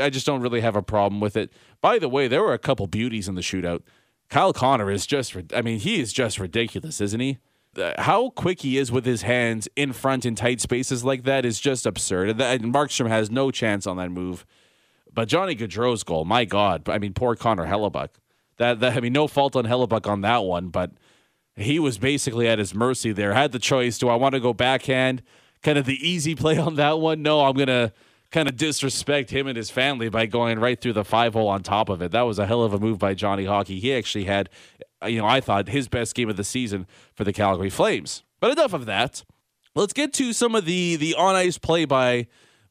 I 0.00 0.10
just 0.10 0.26
don't 0.26 0.42
really 0.42 0.60
have 0.60 0.76
a 0.76 0.82
problem 0.82 1.18
with 1.18 1.34
it. 1.34 1.50
By 1.80 1.98
the 1.98 2.08
way, 2.08 2.28
there 2.28 2.42
were 2.42 2.52
a 2.52 2.58
couple 2.58 2.86
beauties 2.86 3.26
in 3.28 3.34
the 3.34 3.40
shootout. 3.40 3.80
Kyle 4.28 4.52
Connor 4.52 4.90
is 4.90 5.06
just, 5.06 5.36
I 5.54 5.62
mean, 5.62 5.78
he 5.78 6.00
is 6.00 6.12
just 6.12 6.38
ridiculous, 6.38 7.00
isn't 7.00 7.20
he? 7.20 7.38
How 7.98 8.30
quick 8.30 8.62
he 8.62 8.76
is 8.76 8.90
with 8.90 9.04
his 9.04 9.22
hands 9.22 9.68
in 9.76 9.92
front 9.92 10.26
in 10.26 10.34
tight 10.34 10.60
spaces 10.60 11.04
like 11.04 11.24
that 11.24 11.44
is 11.44 11.60
just 11.60 11.86
absurd. 11.86 12.40
And 12.40 12.74
Markstrom 12.74 13.08
has 13.08 13.30
no 13.30 13.50
chance 13.50 13.86
on 13.86 13.96
that 13.98 14.10
move. 14.10 14.44
But 15.12 15.28
Johnny 15.28 15.54
Gaudreau's 15.54 16.02
goal, 16.02 16.24
my 16.24 16.44
God. 16.44 16.88
I 16.88 16.98
mean, 16.98 17.12
poor 17.14 17.34
Connor 17.36 17.66
Hellebuyck. 17.66 18.10
That, 18.56 18.80
that 18.80 18.96
I 18.96 19.00
mean, 19.00 19.12
no 19.12 19.28
fault 19.28 19.54
on 19.56 19.64
Hellebuyck 19.64 20.08
on 20.08 20.20
that 20.22 20.44
one, 20.44 20.68
but 20.68 20.90
he 21.56 21.78
was 21.78 21.98
basically 21.98 22.48
at 22.48 22.58
his 22.58 22.74
mercy 22.74 23.12
there. 23.12 23.32
Had 23.32 23.52
the 23.52 23.58
choice: 23.58 23.98
do 23.98 24.08
I 24.08 24.16
want 24.16 24.34
to 24.34 24.40
go 24.40 24.52
backhand, 24.52 25.22
kind 25.62 25.78
of 25.78 25.86
the 25.86 26.08
easy 26.08 26.34
play 26.34 26.58
on 26.58 26.74
that 26.76 26.98
one? 26.98 27.22
No, 27.22 27.44
I'm 27.44 27.56
gonna 27.56 27.92
kind 28.30 28.48
of 28.48 28.56
disrespect 28.56 29.30
him 29.30 29.46
and 29.46 29.56
his 29.56 29.70
family 29.70 30.08
by 30.08 30.26
going 30.26 30.58
right 30.58 30.80
through 30.80 30.92
the 30.92 31.04
five 31.04 31.32
hole 31.32 31.48
on 31.48 31.62
top 31.62 31.88
of 31.88 32.02
it. 32.02 32.10
That 32.10 32.22
was 32.22 32.38
a 32.38 32.46
hell 32.46 32.62
of 32.62 32.74
a 32.74 32.78
move 32.78 32.98
by 32.98 33.14
Johnny 33.14 33.46
Hockey. 33.46 33.80
He 33.80 33.94
actually 33.94 34.24
had, 34.24 34.50
you 35.06 35.18
know, 35.18 35.26
I 35.26 35.40
thought 35.40 35.68
his 35.68 35.88
best 35.88 36.14
game 36.14 36.28
of 36.28 36.36
the 36.36 36.44
season 36.44 36.86
for 37.14 37.24
the 37.24 37.32
Calgary 37.32 37.70
Flames. 37.70 38.24
But 38.40 38.52
enough 38.52 38.72
of 38.74 38.86
that. 38.86 39.24
Let's 39.74 39.92
get 39.92 40.12
to 40.14 40.32
some 40.32 40.54
of 40.54 40.64
the 40.64 40.96
the 40.96 41.14
on 41.14 41.34
ice 41.34 41.58
play 41.58 41.84
by. 41.84 42.26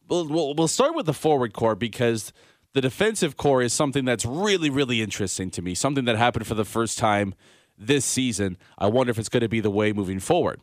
We'll, 0.10 0.56
we'll 0.56 0.67
start 0.70 0.96
with 0.96 1.06
the 1.06 1.13
forward 1.13 1.54
core 1.54 1.76
because 1.76 2.32
the 2.74 2.82
defensive 2.82 3.36
core 3.36 3.62
is 3.62 3.74
something 3.74 4.06
that's 4.06 4.26
really, 4.26 4.70
really 4.70 5.02
interesting 5.02 5.50
to 5.52 5.62
me. 5.62 5.76
Something 5.76 6.06
that 6.06 6.15
happened 6.15 6.48
for 6.48 6.54
the 6.54 6.63
first 6.63 6.98
time 6.98 7.34
this 7.78 8.06
season. 8.06 8.58
I 8.78 8.88
wonder 8.88 9.12
if 9.12 9.20
it's 9.20 9.30
going 9.30 9.41
to 9.41 9.50
be 9.50 9.60
the 9.60 9.70
way 9.70 9.91
moving 9.91 10.20
forward. 10.20 10.62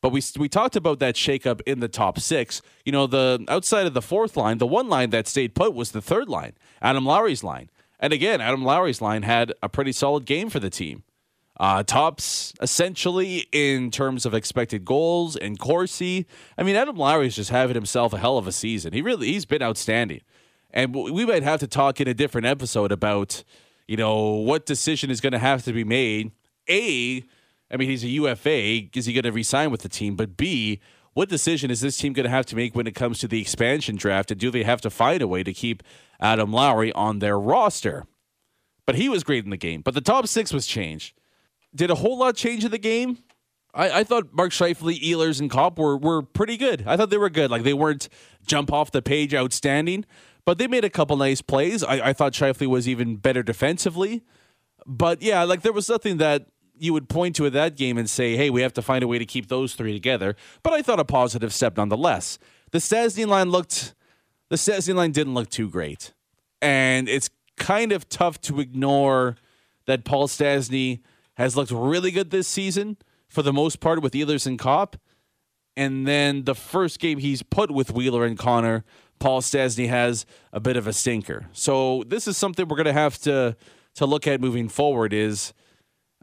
But 0.00 0.10
we 0.10 0.22
we 0.38 0.48
talked 0.48 0.76
about 0.76 1.00
that 1.00 1.16
shakeup 1.16 1.60
in 1.66 1.80
the 1.80 1.88
top 1.88 2.20
six. 2.20 2.62
You 2.84 2.92
know, 2.92 3.06
the 3.06 3.44
outside 3.48 3.86
of 3.86 3.94
the 3.94 4.02
fourth 4.02 4.36
line, 4.36 4.58
the 4.58 4.66
one 4.66 4.88
line 4.88 5.10
that 5.10 5.26
stayed 5.26 5.54
put 5.54 5.74
was 5.74 5.90
the 5.90 6.02
third 6.02 6.28
line, 6.28 6.52
Adam 6.80 7.04
Lowry's 7.04 7.42
line. 7.42 7.70
And 8.00 8.12
again, 8.12 8.40
Adam 8.40 8.64
Lowry's 8.64 9.00
line 9.00 9.22
had 9.22 9.52
a 9.62 9.68
pretty 9.68 9.92
solid 9.92 10.24
game 10.24 10.50
for 10.50 10.60
the 10.60 10.70
team. 10.70 11.02
Uh, 11.60 11.82
tops 11.82 12.52
essentially 12.62 13.48
in 13.50 13.90
terms 13.90 14.24
of 14.24 14.32
expected 14.32 14.84
goals 14.84 15.34
and 15.34 15.58
Corsi. 15.58 16.24
I 16.56 16.62
mean, 16.62 16.76
Adam 16.76 16.96
Lowry's 16.96 17.34
just 17.34 17.50
having 17.50 17.74
himself 17.74 18.12
a 18.12 18.18
hell 18.18 18.38
of 18.38 18.46
a 18.46 18.52
season. 18.52 18.92
He 18.92 19.02
really 19.02 19.26
he's 19.32 19.44
been 19.44 19.62
outstanding. 19.62 20.20
And 20.70 20.94
we 20.94 21.26
might 21.26 21.42
have 21.42 21.58
to 21.60 21.66
talk 21.66 22.00
in 22.00 22.06
a 22.06 22.14
different 22.14 22.46
episode 22.46 22.92
about, 22.92 23.42
you 23.88 23.96
know, 23.96 24.34
what 24.34 24.66
decision 24.66 25.10
is 25.10 25.20
going 25.20 25.32
to 25.32 25.38
have 25.38 25.64
to 25.64 25.72
be 25.72 25.82
made. 25.82 26.30
A, 26.68 27.24
I 27.70 27.76
mean, 27.76 27.88
he's 27.88 28.04
a 28.04 28.08
UFA. 28.08 28.88
Is 28.94 29.06
he 29.06 29.12
going 29.12 29.24
to 29.24 29.32
resign 29.32 29.70
with 29.70 29.82
the 29.82 29.88
team? 29.88 30.16
But 30.16 30.36
B, 30.36 30.80
what 31.12 31.28
decision 31.28 31.70
is 31.70 31.80
this 31.80 31.96
team 31.96 32.12
going 32.12 32.24
to 32.24 32.30
have 32.30 32.46
to 32.46 32.56
make 32.56 32.74
when 32.74 32.86
it 32.86 32.94
comes 32.94 33.18
to 33.18 33.28
the 33.28 33.40
expansion 33.40 33.96
draft? 33.96 34.30
And 34.30 34.40
do 34.40 34.50
they 34.50 34.62
have 34.62 34.80
to 34.82 34.90
find 34.90 35.20
a 35.20 35.28
way 35.28 35.42
to 35.42 35.52
keep 35.52 35.82
Adam 36.20 36.52
Lowry 36.52 36.92
on 36.92 37.18
their 37.18 37.38
roster? 37.38 38.06
But 38.86 38.94
he 38.94 39.08
was 39.08 39.24
great 39.24 39.44
in 39.44 39.50
the 39.50 39.56
game. 39.56 39.82
But 39.82 39.94
the 39.94 40.00
top 40.00 40.26
six 40.26 40.52
was 40.52 40.66
changed. 40.66 41.14
Did 41.74 41.90
a 41.90 41.96
whole 41.96 42.18
lot 42.18 42.36
change 42.36 42.64
in 42.64 42.70
the 42.70 42.78
game? 42.78 43.18
I, 43.74 44.00
I 44.00 44.04
thought 44.04 44.32
Mark 44.32 44.50
Scheifele, 44.50 44.98
Ehlers, 45.00 45.40
and 45.40 45.50
Copp 45.50 45.78
were 45.78 45.96
were 45.96 46.22
pretty 46.22 46.56
good. 46.56 46.84
I 46.86 46.96
thought 46.96 47.10
they 47.10 47.18
were 47.18 47.28
good. 47.28 47.50
Like 47.50 47.62
they 47.64 47.74
weren't 47.74 48.08
jump 48.46 48.72
off 48.72 48.90
the 48.90 49.02
page 49.02 49.34
outstanding, 49.34 50.06
but 50.46 50.56
they 50.56 50.66
made 50.66 50.84
a 50.84 50.90
couple 50.90 51.16
nice 51.16 51.42
plays. 51.42 51.84
I, 51.84 52.08
I 52.08 52.12
thought 52.14 52.32
Scheifele 52.32 52.66
was 52.66 52.88
even 52.88 53.16
better 53.16 53.42
defensively. 53.42 54.22
But 54.86 55.20
yeah, 55.20 55.42
like 55.42 55.62
there 55.62 55.72
was 55.72 55.88
nothing 55.88 56.16
that 56.16 56.46
you 56.80 56.92
would 56.92 57.08
point 57.08 57.36
to 57.36 57.46
at 57.46 57.52
that 57.52 57.76
game 57.76 57.98
and 57.98 58.08
say, 58.08 58.36
hey, 58.36 58.50
we 58.50 58.62
have 58.62 58.72
to 58.74 58.82
find 58.82 59.02
a 59.02 59.08
way 59.08 59.18
to 59.18 59.26
keep 59.26 59.48
those 59.48 59.74
three 59.74 59.92
together. 59.92 60.36
But 60.62 60.72
I 60.72 60.82
thought 60.82 61.00
a 61.00 61.04
positive 61.04 61.52
step 61.52 61.76
nonetheless. 61.76 62.38
The 62.72 62.78
Stastny 62.78 63.26
line 63.26 63.50
looked, 63.50 63.94
the 64.48 64.56
Stastny 64.56 64.94
line 64.94 65.12
didn't 65.12 65.34
look 65.34 65.50
too 65.50 65.68
great. 65.68 66.12
And 66.60 67.08
it's 67.08 67.30
kind 67.56 67.92
of 67.92 68.08
tough 68.08 68.40
to 68.42 68.60
ignore 68.60 69.36
that 69.86 70.04
Paul 70.04 70.28
Stastny 70.28 71.00
has 71.34 71.56
looked 71.56 71.70
really 71.70 72.10
good 72.10 72.30
this 72.30 72.48
season 72.48 72.96
for 73.28 73.42
the 73.42 73.52
most 73.52 73.80
part 73.80 74.02
with 74.02 74.12
Ehlers 74.12 74.46
and 74.46 74.58
Copp. 74.58 74.96
And 75.76 76.06
then 76.06 76.44
the 76.44 76.54
first 76.54 76.98
game 76.98 77.18
he's 77.18 77.42
put 77.42 77.70
with 77.70 77.92
Wheeler 77.92 78.24
and 78.24 78.36
Connor, 78.38 78.84
Paul 79.18 79.40
Stastny 79.40 79.88
has 79.88 80.26
a 80.52 80.60
bit 80.60 80.76
of 80.76 80.86
a 80.86 80.92
stinker. 80.92 81.46
So 81.52 82.04
this 82.06 82.26
is 82.26 82.36
something 82.36 82.66
we're 82.66 82.76
going 82.76 82.86
to 82.86 82.92
have 82.92 83.18
to 83.22 83.56
to 83.94 84.06
look 84.06 84.26
at 84.28 84.40
moving 84.40 84.68
forward 84.68 85.12
is– 85.12 85.52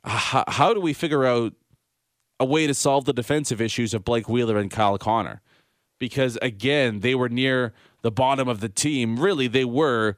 how, 0.06 0.44
how 0.48 0.74
do 0.74 0.80
we 0.80 0.94
figure 0.94 1.26
out 1.26 1.54
a 2.39 2.46
way 2.46 2.68
to 2.68 2.74
solve 2.74 3.06
the 3.06 3.13
defensive 3.13 3.62
issues 3.62 3.94
of 3.94 4.04
Blake 4.04 4.30
Wheeler 4.30 4.58
and 4.58 4.70
Kyle 4.70 4.98
Connor? 4.98 5.41
Because 6.00 6.38
again, 6.41 7.00
they 7.00 7.15
were 7.15 7.30
near 7.30 7.74
the 8.02 8.12
bottom 8.12 8.48
of 8.48 8.60
the 8.60 8.70
team. 8.70 9.20
Really, 9.20 9.48
they 9.48 9.65
were 9.65 10.15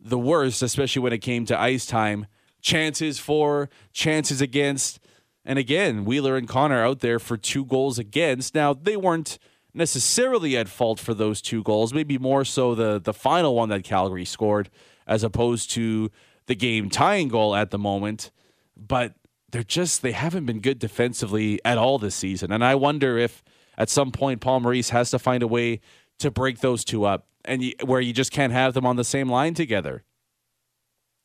the 0.00 0.18
worst, 0.18 0.62
especially 0.62 1.02
when 1.02 1.12
it 1.12 1.18
came 1.18 1.44
to 1.46 1.60
ice 1.60 1.86
time. 1.86 2.26
Chances 2.60 3.18
for, 3.18 3.68
chances 3.92 4.40
against. 4.40 4.98
And 5.44 5.58
again, 5.58 6.04
Wheeler 6.04 6.36
and 6.36 6.48
Connor 6.48 6.84
out 6.84 7.00
there 7.00 7.18
for 7.18 7.36
two 7.36 7.64
goals 7.64 7.98
against. 7.98 8.54
Now, 8.54 8.74
they 8.74 8.96
weren't 8.96 9.38
necessarily 9.72 10.56
at 10.56 10.68
fault 10.68 10.98
for 10.98 11.14
those 11.14 11.40
two 11.40 11.62
goals, 11.62 11.94
maybe 11.94 12.18
more 12.18 12.44
so 12.44 12.74
the, 12.74 12.98
the 12.98 13.14
final 13.14 13.54
one 13.54 13.68
that 13.68 13.84
Calgary 13.84 14.24
scored 14.24 14.70
as 15.06 15.22
opposed 15.22 15.70
to 15.70 16.10
the 16.46 16.54
game 16.54 16.90
tying 16.90 17.28
goal 17.28 17.54
at 17.54 17.70
the 17.70 17.78
moment. 17.78 18.30
But 18.76 19.14
they're 19.50 19.62
just 19.62 20.02
they 20.02 20.12
haven't 20.12 20.46
been 20.46 20.60
good 20.60 20.78
defensively 20.78 21.60
at 21.64 21.78
all 21.78 21.98
this 21.98 22.14
season. 22.14 22.52
And 22.52 22.64
I 22.64 22.74
wonder 22.74 23.16
if 23.18 23.42
at 23.76 23.88
some 23.88 24.10
point 24.12 24.40
Paul 24.40 24.60
Maurice 24.60 24.90
has 24.90 25.10
to 25.10 25.18
find 25.18 25.42
a 25.42 25.46
way 25.46 25.80
to 26.18 26.30
break 26.30 26.58
those 26.60 26.84
two 26.84 27.04
up 27.04 27.26
and 27.44 27.62
you, 27.62 27.72
where 27.84 28.00
you 28.00 28.12
just 28.12 28.32
can't 28.32 28.52
have 28.52 28.74
them 28.74 28.84
on 28.84 28.96
the 28.96 29.04
same 29.04 29.28
line 29.28 29.54
together. 29.54 30.04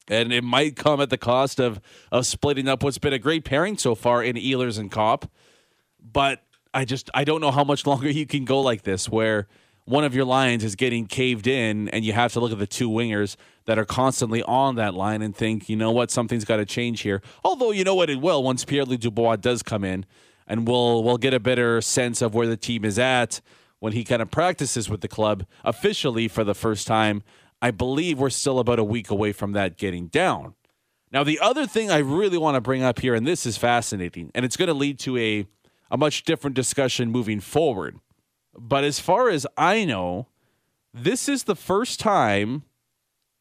And 0.07 0.33
it 0.33 0.43
might 0.43 0.75
come 0.75 1.01
at 1.01 1.09
the 1.09 1.17
cost 1.17 1.59
of 1.59 1.79
of 2.12 2.25
splitting 2.25 2.67
up 2.67 2.83
what's 2.83 2.97
been 2.97 3.13
a 3.13 3.19
great 3.19 3.45
pairing 3.45 3.77
so 3.77 3.95
far 3.95 4.23
in 4.23 4.36
Ehlers 4.36 4.77
and 4.77 4.91
Copp. 4.91 5.29
But 6.01 6.43
I 6.73 6.86
just 6.86 7.09
I 7.13 7.23
don't 7.23 7.41
know 7.41 7.51
how 7.51 7.63
much 7.63 7.86
longer 7.88 8.09
you 8.09 8.25
can 8.25 8.45
go 8.45 8.62
like 8.62 8.83
this 8.83 9.09
where 9.09 9.47
one 9.86 10.05
of 10.05 10.15
your 10.15 10.25
lines 10.25 10.63
is 10.63 10.75
getting 10.75 11.07
caved 11.07 11.45
in 11.45 11.89
and 11.89 12.05
you 12.05 12.13
have 12.13 12.31
to 12.33 12.39
look 12.39 12.53
at 12.53 12.59
the 12.59 12.67
two 12.67 12.89
wingers 12.89 13.36
that 13.65 13.80
are 13.80 13.86
constantly 13.86 14.43
on 14.43 14.76
that 14.76 14.93
line 14.93 15.21
and 15.21 15.36
think, 15.36 15.69
you 15.69 15.76
know 15.76 15.91
what, 15.91 16.12
something's 16.12 16.45
got 16.45 16.58
to 16.58 16.65
change 16.65 17.02
here. 17.02 17.21
Although 17.43 17.71
you 17.71 17.84
know 17.84 17.95
what 17.95 18.10
it 18.10 18.21
will 18.21 18.43
once 18.43 18.65
Pierre 18.65 18.86
Luc 18.86 19.02
Dubois 19.02 19.38
does 19.38 19.63
come 19.63 19.84
in 19.84 20.06
and 20.47 20.67
we'll 20.67 21.04
we'll 21.04 21.17
get 21.17 21.34
a 21.34 21.39
better 21.39 21.82
sense 21.82 22.21
of 22.21 22.34
where 22.36 22.47
the 22.47 22.58
team 22.58 22.84
is 22.84 22.99
at 22.99 23.41
when 23.80 23.93
he 23.93 24.04
kind 24.04 24.21
of 24.21 24.30
practices 24.30 24.89
with 24.89 25.02
the 25.02 25.08
club 25.08 25.45
officially 25.63 26.28
for 26.28 26.43
the 26.43 26.56
first 26.56 26.88
time. 26.88 27.23
I 27.62 27.71
believe 27.71 28.19
we're 28.19 28.30
still 28.30 28.60
about 28.60 28.80
a 28.80 28.84
week 28.84 29.10
away 29.10 29.32
from 29.32 29.54
that 29.54 29.78
getting 29.78 30.08
down. 30.08 30.56
Now, 31.12 31.23
the 31.23 31.39
other 31.39 31.65
thing 31.65 31.91
I 31.91 31.99
really 31.99 32.38
want 32.38 32.56
to 32.56 32.62
bring 32.62 32.84
up 32.84 32.99
here, 32.99 33.13
and 33.13 33.26
this 33.26 33.45
is 33.45 33.56
fascinating, 33.56 34.32
and 34.34 34.43
it's 34.43 34.58
going 34.58 34.67
to 34.67 34.73
lead 34.73 34.99
to 34.99 35.17
a, 35.17 35.45
a 35.91 35.95
much 35.95 36.23
different 36.23 36.56
discussion 36.56 37.12
moving 37.12 37.39
forward 37.39 37.99
but 38.58 38.84
as 38.84 38.99
far 38.99 39.30
as 39.30 39.47
I 39.58 39.86
know, 39.86 40.28
this 40.93 41.28
is 41.28 41.43
the 41.43 41.56
first 41.56 41.99
time, 41.99 42.63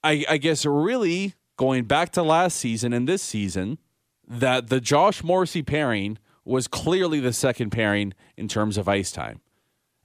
I, 0.05 0.25
I 0.29 0.37
guess, 0.39 0.65
really 0.67 1.35
going 1.57 1.85
back 1.85 2.11
to 2.13 2.23
last 2.23 2.57
season 2.59 2.93
and 2.93 3.09
this 3.09 3.23
season, 3.23 3.79
that 4.27 4.69
the 4.69 4.81
Josh 4.81 5.23
Morrissey 5.23 5.63
pairing 5.63 6.19
was 6.45 6.67
clearly 6.67 7.21
the 7.21 7.33
second 7.33 7.71
pairing 7.71 8.15
in 8.37 8.49
terms 8.49 8.77
of 8.77 8.89
ice 8.89 9.13
time. 9.13 9.41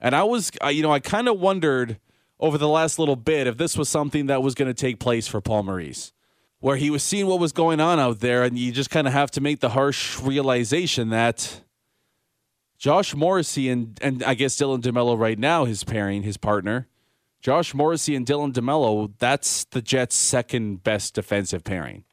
And 0.00 0.14
I 0.14 0.22
was, 0.22 0.52
you 0.70 0.82
know, 0.82 0.92
I 0.92 1.00
kind 1.00 1.28
of 1.28 1.40
wondered 1.40 1.98
over 2.38 2.56
the 2.56 2.68
last 2.68 2.98
little 2.98 3.16
bit 3.16 3.46
if 3.46 3.56
this 3.56 3.76
was 3.76 3.88
something 3.88 4.26
that 4.26 4.42
was 4.42 4.54
going 4.54 4.68
to 4.68 4.74
take 4.74 5.00
place 5.00 5.26
for 5.26 5.40
Paul 5.40 5.64
Maurice, 5.64 6.12
where 6.60 6.76
he 6.76 6.90
was 6.90 7.02
seeing 7.02 7.26
what 7.26 7.40
was 7.40 7.52
going 7.52 7.80
on 7.80 7.98
out 7.98 8.20
there, 8.20 8.44
and 8.44 8.58
you 8.58 8.70
just 8.70 8.90
kind 8.90 9.06
of 9.06 9.12
have 9.12 9.30
to 9.32 9.40
make 9.40 9.60
the 9.60 9.70
harsh 9.70 10.20
realization 10.20 11.08
that 11.08 11.62
Josh 12.78 13.14
Morrissey 13.14 13.68
and 13.68 13.98
and 14.00 14.22
I 14.22 14.34
guess 14.34 14.56
Dylan 14.56 14.80
DeMello 14.80 15.18
right 15.18 15.38
now, 15.38 15.64
his 15.64 15.82
pairing, 15.82 16.22
his 16.22 16.36
partner, 16.36 16.86
Josh 17.40 17.72
Morrissey 17.72 18.16
and 18.16 18.26
Dylan 18.26 18.52
DeMello, 18.52 19.12
that's 19.18 19.64
the 19.64 19.80
Jets' 19.80 20.16
second 20.16 20.82
best 20.82 21.14
defensive 21.14 21.64
pairing. 21.64 22.04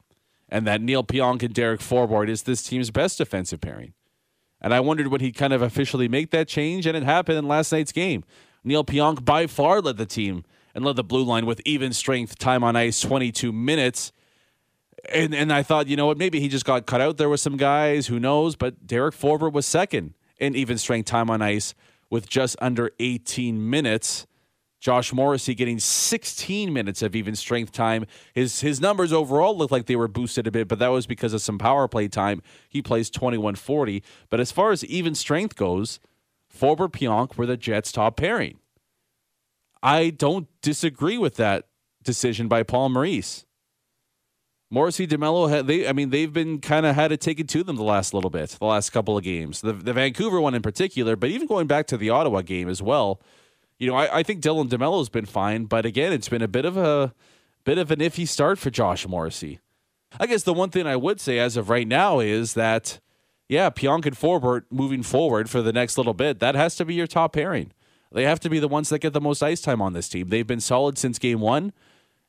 And 0.48 0.66
that 0.66 0.80
Neil 0.80 1.02
Pionk 1.02 1.42
and 1.42 1.52
Derek 1.52 1.80
Forbort 1.80 2.28
is 2.28 2.44
this 2.44 2.62
team's 2.62 2.90
best 2.90 3.18
defensive 3.18 3.60
pairing. 3.60 3.92
And 4.60 4.72
I 4.72 4.80
wondered 4.80 5.08
when 5.08 5.20
he'd 5.20 5.36
kind 5.36 5.52
of 5.52 5.62
officially 5.62 6.08
make 6.08 6.30
that 6.30 6.48
change, 6.48 6.86
and 6.86 6.96
it 6.96 7.02
happened 7.02 7.38
in 7.38 7.48
last 7.48 7.72
night's 7.72 7.92
game. 7.92 8.24
Neil 8.64 8.84
Pionk 8.84 9.24
by 9.24 9.46
far 9.46 9.80
led 9.80 9.96
the 9.96 10.06
team 10.06 10.44
and 10.74 10.84
led 10.84 10.96
the 10.96 11.04
blue 11.04 11.24
line 11.24 11.46
with 11.46 11.60
even 11.64 11.92
strength 11.92 12.38
time 12.38 12.62
on 12.62 12.76
ice, 12.76 13.00
22 13.00 13.52
minutes. 13.52 14.12
And 15.12 15.34
and 15.34 15.52
I 15.52 15.62
thought, 15.62 15.86
you 15.86 15.96
know 15.96 16.06
what, 16.06 16.18
maybe 16.18 16.40
he 16.40 16.48
just 16.48 16.64
got 16.64 16.86
cut 16.86 17.00
out 17.00 17.16
there 17.16 17.28
with 17.28 17.40
some 17.40 17.56
guys, 17.56 18.08
who 18.08 18.18
knows? 18.18 18.56
But 18.56 18.86
Derek 18.86 19.14
Forbort 19.14 19.52
was 19.52 19.66
second 19.66 20.14
in 20.38 20.54
even 20.54 20.78
strength 20.78 21.06
time 21.06 21.30
on 21.30 21.42
ice 21.42 21.74
with 22.10 22.28
just 22.28 22.56
under 22.60 22.90
18 22.98 23.70
minutes. 23.70 24.26
Josh 24.80 25.12
Morrissey 25.12 25.54
getting 25.54 25.78
16 25.78 26.72
minutes 26.72 27.02
of 27.02 27.16
even 27.16 27.34
strength 27.34 27.72
time. 27.72 28.06
His 28.34 28.60
his 28.60 28.80
numbers 28.80 29.12
overall 29.12 29.56
looked 29.56 29.72
like 29.72 29.86
they 29.86 29.96
were 29.96 30.08
boosted 30.08 30.46
a 30.46 30.50
bit, 30.50 30.68
but 30.68 30.78
that 30.78 30.88
was 30.88 31.06
because 31.06 31.32
of 31.32 31.42
some 31.42 31.58
power 31.58 31.88
play 31.88 32.08
time. 32.08 32.42
He 32.68 32.82
plays 32.82 33.10
21-40. 33.10 34.02
But 34.28 34.40
as 34.40 34.52
far 34.52 34.72
as 34.72 34.84
even 34.84 35.14
strength 35.14 35.56
goes, 35.56 35.98
Forbort 36.54 36.92
Pionk 36.92 37.36
were 37.36 37.46
the 37.46 37.56
Jets' 37.56 37.92
top 37.92 38.16
pairing. 38.16 38.58
I 39.82 40.10
don't 40.10 40.48
disagree 40.62 41.18
with 41.18 41.36
that 41.36 41.68
decision 42.02 42.48
by 42.48 42.62
Paul 42.62 42.90
Maurice. 42.90 43.44
Morrissey 44.68 45.06
DeMello, 45.06 45.64
they, 45.64 45.86
I 45.86 45.92
mean, 45.92 46.10
they've 46.10 46.32
been 46.32 46.60
kind 46.60 46.86
of 46.86 46.96
had 46.96 47.12
it 47.12 47.20
taken 47.20 47.46
to 47.48 47.62
them 47.62 47.76
the 47.76 47.84
last 47.84 48.12
little 48.12 48.30
bit, 48.30 48.50
the 48.50 48.64
last 48.64 48.90
couple 48.90 49.16
of 49.16 49.22
games. 49.22 49.60
The, 49.60 49.72
the 49.72 49.92
Vancouver 49.92 50.40
one 50.40 50.54
in 50.54 50.62
particular, 50.62 51.14
but 51.14 51.30
even 51.30 51.46
going 51.46 51.68
back 51.68 51.86
to 51.88 51.96
the 51.96 52.10
Ottawa 52.10 52.42
game 52.42 52.68
as 52.68 52.82
well. 52.82 53.20
You 53.78 53.88
know, 53.88 53.96
I, 53.96 54.18
I 54.18 54.22
think 54.22 54.42
Dylan 54.42 54.68
DeMello's 54.68 55.08
been 55.08 55.26
fine, 55.26 55.64
but 55.64 55.84
again, 55.84 56.12
it's 56.12 56.28
been 56.28 56.42
a 56.42 56.48
bit 56.48 56.64
of 56.64 56.76
a 56.76 57.14
bit 57.64 57.78
of 57.78 57.90
an 57.90 57.98
iffy 57.98 58.26
start 58.26 58.58
for 58.58 58.70
Josh 58.70 59.06
Morrissey. 59.06 59.60
I 60.18 60.26
guess 60.26 60.44
the 60.44 60.54
one 60.54 60.70
thing 60.70 60.86
I 60.86 60.96
would 60.96 61.20
say 61.20 61.38
as 61.38 61.56
of 61.56 61.68
right 61.68 61.86
now 61.86 62.20
is 62.20 62.54
that, 62.54 63.00
yeah, 63.48 63.68
Pionk 63.70 64.06
and 64.06 64.16
Forbort 64.16 64.62
moving 64.70 65.02
forward 65.02 65.50
for 65.50 65.60
the 65.60 65.72
next 65.72 65.98
little 65.98 66.14
bit, 66.14 66.38
that 66.38 66.54
has 66.54 66.76
to 66.76 66.84
be 66.84 66.94
your 66.94 67.06
top 67.06 67.32
pairing. 67.34 67.72
They 68.12 68.22
have 68.22 68.40
to 68.40 68.48
be 68.48 68.58
the 68.60 68.68
ones 68.68 68.88
that 68.88 69.00
get 69.00 69.12
the 69.12 69.20
most 69.20 69.42
ice 69.42 69.60
time 69.60 69.82
on 69.82 69.92
this 69.92 70.08
team. 70.08 70.28
They've 70.28 70.46
been 70.46 70.60
solid 70.60 70.96
since 70.96 71.18
game 71.18 71.40
one, 71.40 71.72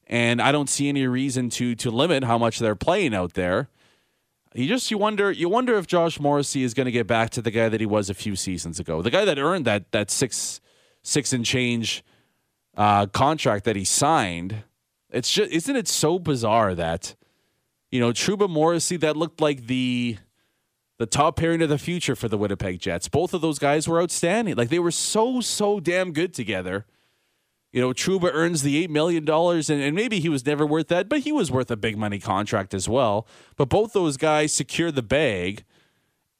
and 0.07 0.41
I 0.41 0.51
don't 0.51 0.69
see 0.69 0.89
any 0.89 1.07
reason 1.07 1.49
to 1.51 1.75
to 1.75 1.91
limit 1.91 2.23
how 2.23 2.37
much 2.37 2.59
they're 2.59 2.75
playing 2.75 3.13
out 3.13 3.35
there. 3.35 3.69
You 4.53 4.67
just 4.67 4.89
you 4.89 4.97
wonder 4.97 5.31
you 5.31 5.47
wonder 5.47 5.77
if 5.77 5.87
Josh 5.87 6.19
Morrissey 6.19 6.63
is 6.63 6.73
going 6.73 6.85
to 6.85 6.91
get 6.91 7.07
back 7.07 7.29
to 7.31 7.41
the 7.41 7.51
guy 7.51 7.69
that 7.69 7.79
he 7.79 7.85
was 7.85 8.09
a 8.09 8.13
few 8.13 8.35
seasons 8.35 8.79
ago, 8.79 9.01
the 9.01 9.11
guy 9.11 9.23
that 9.23 9.37
earned 9.37 9.65
that 9.65 9.91
that 9.91 10.09
six 10.09 10.59
six 11.07 11.31
and 11.31 11.45
change 11.45 12.03
uh, 12.75 13.07
contract 13.07 13.65
that 13.65 13.75
he 13.75 13.85
signed. 13.85 14.63
It's 15.09 15.31
just 15.31 15.51
isn't 15.51 15.75
it 15.75 15.87
so 15.87 16.19
bizarre 16.19 16.75
that 16.75 17.15
you 17.89 17.99
know 17.99 18.11
Trouba 18.11 18.49
Morrissey 18.49 18.97
that 18.97 19.15
looked 19.15 19.39
like 19.39 19.67
the 19.67 20.17
the 20.99 21.05
top 21.05 21.37
pairing 21.37 21.61
of 21.61 21.69
the 21.69 21.77
future 21.77 22.15
for 22.15 22.27
the 22.27 22.37
Winnipeg 22.37 22.79
Jets. 22.79 23.07
Both 23.07 23.33
of 23.33 23.41
those 23.41 23.59
guys 23.59 23.87
were 23.87 24.01
outstanding. 24.01 24.55
Like 24.55 24.69
they 24.69 24.79
were 24.79 24.91
so 24.91 25.41
so 25.41 25.79
damn 25.79 26.11
good 26.11 26.33
together. 26.33 26.85
You 27.71 27.81
know, 27.81 27.89
Trouba 27.93 28.29
earns 28.33 28.63
the 28.63 28.77
eight 28.77 28.89
million 28.89 29.23
dollars, 29.23 29.69
and, 29.69 29.81
and 29.81 29.95
maybe 29.95 30.19
he 30.19 30.29
was 30.29 30.45
never 30.45 30.65
worth 30.65 30.87
that, 30.87 31.09
but 31.09 31.19
he 31.19 31.31
was 31.31 31.51
worth 31.51 31.69
a 31.69 31.77
big 31.77 31.97
money 31.97 32.19
contract 32.19 32.73
as 32.73 32.89
well. 32.89 33.27
But 33.55 33.69
both 33.69 33.93
those 33.93 34.17
guys 34.17 34.51
secure 34.51 34.91
the 34.91 35.03
bag 35.03 35.63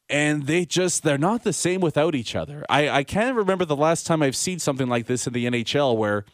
and 0.10 0.44
they 0.48 0.66
just 0.66 1.04
they're 1.04 1.18
not 1.18 1.44
the 1.44 1.54
same 1.54 1.82
without 1.82 2.16
each 2.16 2.36
other. 2.36 2.66
I, 2.70 2.90
I 2.90 3.04
can't 3.04 3.36
remember 3.36 3.66
the 3.66 3.76
last 3.76 4.06
time 4.06 4.22
I've 4.22 4.36
seen 4.36 4.60
something 4.60 4.88
like 4.88 5.08
this 5.08 5.28
in 5.28 5.34
the 5.34 5.46
NHL 5.46 5.98
where 5.98 6.26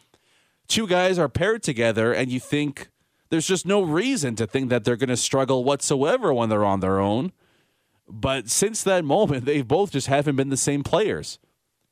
two 0.68 0.86
guys 0.86 1.18
are 1.18 1.28
paired 1.28 1.62
together 1.62 2.12
and 2.12 2.30
you 2.30 2.40
think 2.40 2.88
there's 3.30 3.46
just 3.46 3.66
no 3.66 3.82
reason 3.82 4.36
to 4.36 4.46
think 4.46 4.70
that 4.70 4.84
they're 4.84 4.96
going 4.96 5.08
to 5.08 5.16
struggle 5.16 5.64
whatsoever 5.64 6.32
when 6.32 6.48
they're 6.48 6.64
on 6.64 6.80
their 6.80 7.00
own. 7.00 7.32
But 8.08 8.48
since 8.48 8.82
that 8.82 9.04
moment, 9.04 9.44
they 9.46 9.62
both 9.62 9.90
just 9.90 10.06
haven't 10.06 10.36
been 10.36 10.50
the 10.50 10.56
same 10.56 10.82
players. 10.82 11.38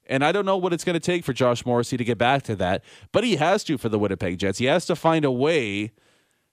And 0.06 0.24
I 0.24 0.32
don't 0.32 0.44
know 0.44 0.56
what 0.56 0.72
it's 0.72 0.84
going 0.84 0.94
to 0.94 1.00
take 1.00 1.24
for 1.24 1.32
Josh 1.32 1.64
Morrissey 1.64 1.96
to 1.96 2.04
get 2.04 2.18
back 2.18 2.42
to 2.44 2.56
that, 2.56 2.84
but 3.12 3.24
he 3.24 3.36
has 3.36 3.64
to 3.64 3.78
for 3.78 3.88
the 3.88 3.98
Winnipeg 3.98 4.38
Jets. 4.38 4.58
He 4.58 4.66
has 4.66 4.84
to 4.86 4.96
find 4.96 5.24
a 5.24 5.30
way 5.30 5.92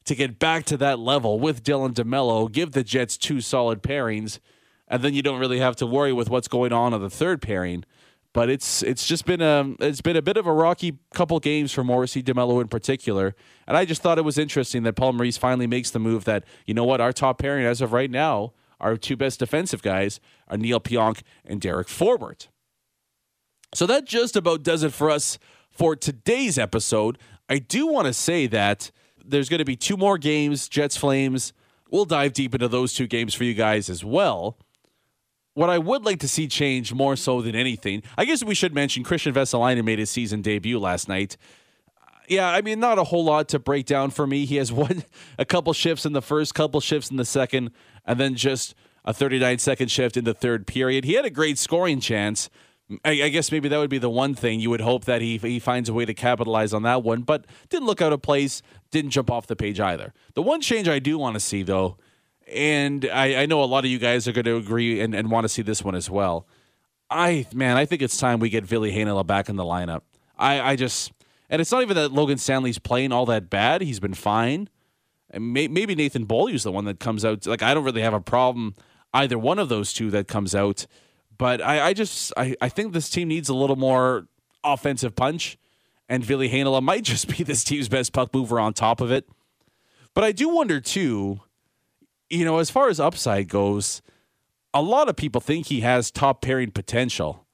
to 0.05 0.15
get 0.15 0.39
back 0.39 0.65
to 0.65 0.77
that 0.77 0.99
level 0.99 1.39
with 1.39 1.63
Dylan 1.63 1.93
DeMello, 1.93 2.51
give 2.51 2.71
the 2.71 2.83
Jets 2.83 3.17
two 3.17 3.41
solid 3.41 3.83
pairings, 3.83 4.39
and 4.89 5.03
then 5.03 5.13
you 5.13 5.21
don't 5.21 5.39
really 5.39 5.59
have 5.59 5.75
to 5.77 5.85
worry 5.85 6.13
with 6.13 6.29
what's 6.29 6.47
going 6.47 6.73
on 6.73 6.93
on 6.93 7.01
the 7.01 7.09
third 7.09 7.41
pairing. 7.41 7.85
But 8.31 8.49
it's 8.49 8.83
it's 8.83 9.07
just 9.07 9.25
been 9.25 9.41
a 9.41 9.75
it's 9.79 10.01
been 10.01 10.15
a 10.15 10.21
bit 10.21 10.37
of 10.37 10.45
a 10.45 10.53
rocky 10.53 10.99
couple 11.13 11.39
games 11.39 11.71
for 11.71 11.83
Morrissey 11.83 12.21
DeMello 12.21 12.61
in 12.61 12.67
particular, 12.67 13.35
and 13.67 13.75
I 13.75 13.85
just 13.85 14.03
thought 14.03 14.19
it 14.19 14.23
was 14.23 14.37
interesting 14.37 14.83
that 14.83 14.93
Paul 14.93 15.13
Maurice 15.13 15.37
finally 15.37 15.65
makes 15.65 15.89
the 15.89 15.99
move 15.99 16.25
that 16.25 16.43
you 16.67 16.75
know 16.75 16.83
what 16.83 17.01
our 17.01 17.11
top 17.11 17.39
pairing 17.39 17.65
as 17.65 17.81
of 17.81 17.91
right 17.91 18.11
now, 18.11 18.53
our 18.79 18.97
two 18.97 19.17
best 19.17 19.39
defensive 19.39 19.81
guys 19.81 20.19
are 20.47 20.57
Neil 20.57 20.79
Pionk 20.79 21.21
and 21.43 21.59
Derek 21.59 21.87
Forbort. 21.87 22.49
So 23.73 23.87
that 23.87 24.05
just 24.05 24.35
about 24.35 24.61
does 24.61 24.83
it 24.83 24.93
for 24.93 25.09
us 25.09 25.39
for 25.71 25.95
today's 25.95 26.59
episode. 26.59 27.17
I 27.49 27.57
do 27.57 27.87
want 27.87 28.05
to 28.05 28.13
say 28.13 28.45
that 28.47 28.91
there's 29.23 29.49
going 29.49 29.59
to 29.59 29.65
be 29.65 29.75
two 29.75 29.97
more 29.97 30.17
games, 30.17 30.69
Jets 30.69 30.97
Flames. 30.97 31.53
We'll 31.89 32.05
dive 32.05 32.33
deep 32.33 32.53
into 32.53 32.67
those 32.67 32.93
two 32.93 33.07
games 33.07 33.33
for 33.33 33.43
you 33.43 33.53
guys 33.53 33.89
as 33.89 34.03
well. 34.03 34.57
What 35.59 35.69
I 35.69 35.77
would 35.77 36.05
like 36.05 36.21
to 36.21 36.27
see 36.29 36.47
change 36.47 36.93
more 36.93 37.17
so 37.17 37.41
than 37.41 37.53
anything, 37.53 38.01
I 38.17 38.23
guess 38.23 38.41
we 38.41 38.55
should 38.55 38.73
mention 38.73 39.03
Kristian 39.03 39.33
Vesalainen 39.33 39.83
made 39.83 39.99
his 39.99 40.09
season 40.09 40.41
debut 40.41 40.79
last 40.79 41.09
night. 41.09 41.35
Uh, 42.01 42.11
yeah, 42.29 42.49
I 42.49 42.61
mean, 42.61 42.79
not 42.79 42.97
a 42.97 43.03
whole 43.03 43.25
lot 43.25 43.49
to 43.49 43.59
break 43.59 43.85
down 43.85 44.11
for 44.11 44.25
me. 44.25 44.45
He 44.45 44.55
has 44.55 44.71
one, 44.87 45.03
a 45.37 45.43
couple 45.43 45.73
shifts 45.73 46.05
in 46.05 46.13
the 46.13 46.21
first, 46.21 46.55
couple 46.55 46.79
shifts 46.79 47.11
in 47.11 47.17
the 47.17 47.25
second, 47.25 47.71
and 48.05 48.17
then 48.17 48.35
just 48.35 48.73
a 49.03 49.13
39 49.13 49.59
second 49.59 49.91
shift 49.91 50.15
in 50.15 50.23
the 50.23 50.33
third 50.33 50.65
period. 50.65 51.03
He 51.03 51.15
had 51.15 51.25
a 51.25 51.29
great 51.29 51.57
scoring 51.57 51.99
chance. 51.99 52.49
I, 53.03 53.23
I 53.23 53.27
guess 53.27 53.51
maybe 53.51 53.67
that 53.67 53.79
would 53.79 53.89
be 53.89 53.97
the 53.97 54.09
one 54.09 54.35
thing 54.35 54.61
you 54.61 54.69
would 54.69 54.79
hope 54.79 55.03
that 55.05 55.21
he 55.21 55.39
he 55.39 55.59
finds 55.59 55.89
a 55.89 55.93
way 55.93 56.05
to 56.05 56.13
capitalize 56.13 56.73
on 56.73 56.83
that 56.83 57.03
one, 57.03 57.23
but 57.23 57.43
didn't 57.67 57.85
look 57.85 58.01
out 58.01 58.13
of 58.13 58.21
place, 58.21 58.61
didn't 58.91 59.11
jump 59.11 59.29
off 59.29 59.45
the 59.45 59.57
page 59.57 59.81
either. 59.81 60.13
The 60.35 60.41
one 60.41 60.61
change 60.61 60.87
I 60.87 60.99
do 60.99 61.17
want 61.17 61.33
to 61.33 61.41
see 61.41 61.63
though, 61.63 61.97
and 62.53 63.05
I, 63.11 63.43
I 63.43 63.45
know 63.45 63.63
a 63.63 63.65
lot 63.65 63.85
of 63.85 63.91
you 63.91 63.99
guys 63.99 64.27
are 64.27 64.31
going 64.31 64.45
to 64.45 64.57
agree 64.57 65.01
and, 65.01 65.13
and 65.13 65.31
want 65.31 65.45
to 65.45 65.49
see 65.49 65.61
this 65.61 65.83
one 65.83 65.95
as 65.95 66.09
well. 66.09 66.47
I 67.09 67.47
man, 67.53 67.77
I 67.77 67.85
think 67.85 68.01
it's 68.01 68.17
time 68.17 68.39
we 68.39 68.49
get 68.49 68.65
Ville 68.65 68.83
Heinola 68.83 69.25
back 69.25 69.49
in 69.49 69.55
the 69.55 69.63
lineup. 69.63 70.01
I, 70.37 70.61
I 70.61 70.75
just 70.75 71.11
and 71.49 71.61
it's 71.61 71.71
not 71.71 71.81
even 71.81 71.95
that 71.95 72.11
Logan 72.11 72.37
Stanley's 72.37 72.79
playing 72.79 73.11
all 73.11 73.25
that 73.27 73.49
bad. 73.49 73.81
He's 73.81 73.99
been 73.99 74.13
fine. 74.13 74.69
And 75.31 75.53
may, 75.53 75.67
maybe 75.67 75.95
Nathan 75.95 76.25
Beaulieu's 76.25 76.63
the 76.63 76.71
one 76.71 76.85
that 76.85 76.99
comes 76.99 77.25
out. 77.25 77.45
Like 77.45 77.61
I 77.61 77.73
don't 77.73 77.83
really 77.83 78.01
have 78.01 78.13
a 78.13 78.21
problem 78.21 78.75
either 79.13 79.37
one 79.37 79.59
of 79.59 79.69
those 79.69 79.93
two 79.93 80.11
that 80.11 80.27
comes 80.27 80.53
out. 80.53 80.85
But 81.37 81.61
I, 81.61 81.87
I 81.87 81.93
just 81.93 82.33
I, 82.37 82.55
I 82.61 82.69
think 82.69 82.93
this 82.93 83.09
team 83.09 83.27
needs 83.27 83.49
a 83.49 83.53
little 83.53 83.75
more 83.75 84.27
offensive 84.63 85.15
punch, 85.15 85.57
and 86.07 86.23
Ville 86.23 86.41
Heinola 86.41 86.81
might 86.81 87.03
just 87.03 87.27
be 87.27 87.43
this 87.43 87.63
team's 87.63 87.89
best 87.89 88.13
puck 88.13 88.33
mover 88.33 88.59
on 88.59 88.73
top 88.73 89.01
of 89.01 89.11
it. 89.11 89.27
But 90.13 90.23
I 90.23 90.31
do 90.31 90.49
wonder 90.49 90.81
too, 90.81 91.41
you 92.29 92.45
know, 92.45 92.59
as 92.59 92.69
far 92.69 92.89
as 92.89 92.99
upside 92.99 93.47
goes, 93.47 94.01
a 94.73 94.81
lot 94.81 95.09
of 95.09 95.15
people 95.15 95.41
think 95.41 95.67
he 95.67 95.81
has 95.81 96.11
top 96.11 96.41
pairing 96.41 96.71
potential. 96.71 97.45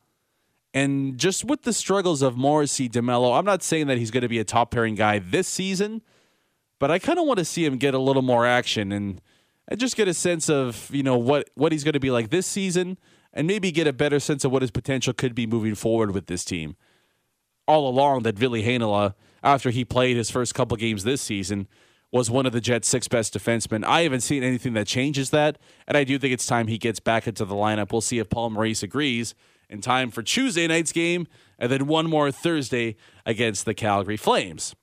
And 0.73 1.17
just 1.17 1.45
with 1.45 1.63
the 1.63 1.71
struggles 1.71 2.21
of 2.21 2.35
Morrissey 2.35 2.89
DeMello, 2.89 3.37
I'm 3.37 3.45
not 3.45 3.63
saying 3.63 3.87
that 3.87 3.97
he's 3.97 4.11
going 4.11 4.23
to 4.23 4.27
be 4.27 4.39
a 4.39 4.43
top 4.43 4.71
pairing 4.71 4.95
guy 4.95 5.19
this 5.19 5.47
season, 5.47 6.01
but 6.79 6.91
I 6.91 6.99
kind 6.99 7.17
of 7.17 7.25
want 7.25 7.39
to 7.39 7.45
see 7.45 7.63
him 7.63 7.77
get 7.77 7.93
a 7.93 7.99
little 7.99 8.21
more 8.21 8.45
action 8.45 8.91
and, 8.91 9.21
and 9.69 9.79
just 9.79 9.95
get 9.95 10.09
a 10.09 10.13
sense 10.13 10.49
of, 10.49 10.89
you 10.93 11.03
know, 11.03 11.17
what, 11.17 11.49
what 11.55 11.71
he's 11.71 11.85
going 11.85 11.93
to 11.93 11.99
be 12.01 12.11
like 12.11 12.29
this 12.29 12.45
season 12.45 12.97
and 13.31 13.47
maybe 13.47 13.71
get 13.71 13.87
a 13.87 13.93
better 13.93 14.19
sense 14.19 14.43
of 14.43 14.51
what 14.51 14.61
his 14.61 14.71
potential 14.71 15.13
could 15.13 15.33
be 15.33 15.47
moving 15.47 15.75
forward 15.75 16.11
with 16.11 16.27
this 16.27 16.43
team. 16.43 16.75
All 17.67 17.87
along 17.87 18.23
that 18.23 18.37
Ville 18.37 18.51
Heinola, 18.51 19.13
after 19.41 19.69
he 19.69 19.85
played 19.85 20.17
his 20.17 20.29
first 20.29 20.53
couple 20.53 20.75
games 20.75 21.05
this 21.05 21.21
season, 21.21 21.67
was 22.15 22.31
one 22.31 22.45
of 22.45 22.53
the 22.53 22.61
Jets' 22.61 22.87
six 22.87 23.09
best 23.09 23.33
defensemen. 23.33 23.83
I 23.83 24.03
haven't 24.03 24.21
seen 24.21 24.41
anything 24.41 24.71
that 24.75 24.87
changes 24.87 25.31
that, 25.31 25.57
and 25.85 25.97
I 25.97 26.05
do 26.05 26.17
think 26.17 26.31
it's 26.31 26.45
time 26.45 26.67
he 26.67 26.77
gets 26.77 27.01
back 27.01 27.27
into 27.27 27.43
the 27.43 27.55
lineup. 27.55 27.91
We'll 27.91 27.99
see 27.99 28.19
if 28.19 28.29
Paul 28.29 28.51
Maurice 28.51 28.83
agrees 28.83 29.35
in 29.69 29.81
time 29.81 30.11
for 30.11 30.23
Tuesday 30.23 30.65
night's 30.65 30.93
game, 30.93 31.27
and 31.59 31.69
then 31.69 31.87
one 31.87 32.09
more 32.09 32.31
Thursday 32.31 32.95
against 33.25 33.65
the 33.65 33.73
Calgary 33.73 34.15
Flames. 34.15 34.75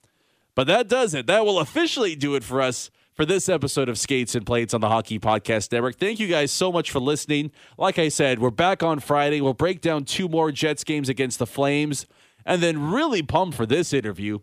But 0.54 0.66
that 0.66 0.88
does 0.88 1.14
it. 1.14 1.26
That 1.26 1.46
will 1.46 1.58
officially 1.58 2.14
do 2.14 2.34
it 2.34 2.44
for 2.44 2.60
us 2.60 2.90
for 3.14 3.24
this 3.24 3.48
episode 3.48 3.88
of 3.88 3.98
Skates 3.98 4.34
and 4.34 4.44
Plates 4.44 4.74
on 4.74 4.82
the 4.82 4.88
Hockey 4.88 5.18
Podcast 5.18 5.72
Network. 5.72 5.96
Thank 5.96 6.20
you 6.20 6.26
guys 6.26 6.52
so 6.52 6.70
much 6.70 6.90
for 6.90 7.00
listening. 7.00 7.50
Like 7.78 7.98
I 7.98 8.10
said, 8.10 8.40
we're 8.40 8.50
back 8.50 8.82
on 8.82 9.00
Friday. 9.00 9.40
We'll 9.40 9.54
break 9.54 9.80
down 9.80 10.04
two 10.04 10.28
more 10.28 10.52
Jets 10.52 10.84
games 10.84 11.08
against 11.08 11.38
the 11.38 11.46
Flames, 11.46 12.04
and 12.44 12.62
then 12.62 12.90
really 12.90 13.22
pumped 13.22 13.56
for 13.56 13.64
this 13.64 13.94
interview. 13.94 14.40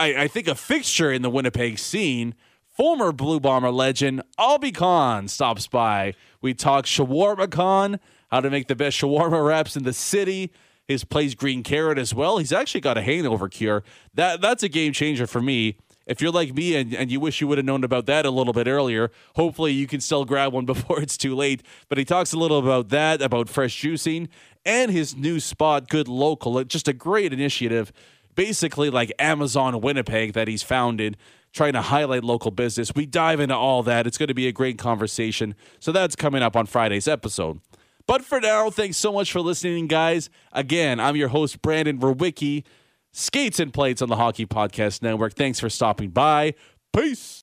I, 0.00 0.22
I 0.22 0.28
think 0.28 0.48
a 0.48 0.54
fixture 0.54 1.12
in 1.12 1.20
the 1.20 1.28
Winnipeg 1.28 1.78
scene. 1.78 2.34
Former 2.66 3.12
Blue 3.12 3.38
Bomber 3.38 3.70
legend 3.70 4.22
Obby 4.38 4.74
Khan 4.74 5.28
stops 5.28 5.66
by. 5.66 6.14
We 6.40 6.54
talk 6.54 6.86
shawarma 6.86 7.50
Khan, 7.50 8.00
how 8.30 8.40
to 8.40 8.48
make 8.48 8.68
the 8.68 8.74
best 8.74 8.98
shawarma 8.98 9.46
wraps 9.46 9.76
in 9.76 9.82
the 9.82 9.92
city. 9.92 10.52
His 10.88 11.04
plays 11.04 11.34
green 11.34 11.62
carrot 11.62 11.98
as 11.98 12.14
well. 12.14 12.38
He's 12.38 12.50
actually 12.50 12.80
got 12.80 12.96
a 12.96 13.02
hangover 13.02 13.48
cure. 13.50 13.84
That 14.14 14.40
that's 14.40 14.62
a 14.62 14.70
game 14.70 14.94
changer 14.94 15.26
for 15.26 15.42
me. 15.42 15.76
If 16.06 16.22
you're 16.22 16.32
like 16.32 16.54
me 16.54 16.74
and, 16.76 16.94
and 16.94 17.12
you 17.12 17.20
wish 17.20 17.42
you 17.42 17.46
would 17.48 17.58
have 17.58 17.66
known 17.66 17.84
about 17.84 18.06
that 18.06 18.24
a 18.24 18.30
little 18.30 18.54
bit 18.54 18.66
earlier, 18.66 19.10
hopefully 19.36 19.72
you 19.72 19.86
can 19.86 20.00
still 20.00 20.24
grab 20.24 20.54
one 20.54 20.64
before 20.74 21.02
it's 21.02 21.18
too 21.18 21.36
late. 21.36 21.62
But 21.90 21.98
he 21.98 22.06
talks 22.06 22.32
a 22.32 22.38
little 22.38 22.58
about 22.58 22.88
that, 22.88 23.20
about 23.20 23.50
fresh 23.50 23.80
juicing, 23.80 24.28
and 24.64 24.90
his 24.90 25.14
new 25.14 25.38
spot, 25.40 25.90
Good 25.90 26.08
Local. 26.08 26.64
Just 26.64 26.88
a 26.88 26.94
great 26.94 27.34
initiative, 27.34 27.92
basically 28.34 28.90
like 28.90 29.12
Amazon 29.18 29.80
Winnipeg 29.80 30.32
that 30.34 30.48
he's 30.48 30.62
founded, 30.62 31.16
trying 31.52 31.72
to 31.72 31.82
highlight 31.82 32.24
local 32.24 32.50
business. 32.50 32.94
We 32.94 33.06
dive 33.06 33.40
into 33.40 33.56
all 33.56 33.82
that. 33.84 34.06
It's 34.06 34.18
going 34.18 34.28
to 34.28 34.34
be 34.34 34.46
a 34.46 34.52
great 34.52 34.78
conversation. 34.78 35.54
So 35.78 35.92
that's 35.92 36.16
coming 36.16 36.42
up 36.42 36.56
on 36.56 36.66
Friday's 36.66 37.08
episode. 37.08 37.60
But 38.06 38.24
for 38.24 38.40
now, 38.40 38.70
thanks 38.70 38.96
so 38.96 39.12
much 39.12 39.30
for 39.30 39.40
listening, 39.40 39.86
guys. 39.86 40.30
Again, 40.52 40.98
I'm 40.98 41.16
your 41.16 41.28
host, 41.28 41.62
Brandon 41.62 41.98
Verwicki. 41.98 42.64
Skates 43.12 43.58
and 43.58 43.72
Plates 43.72 44.02
on 44.02 44.08
the 44.08 44.16
Hockey 44.16 44.46
Podcast 44.46 45.02
Network. 45.02 45.34
Thanks 45.34 45.58
for 45.60 45.68
stopping 45.68 46.10
by. 46.10 46.54
Peace. 46.92 47.38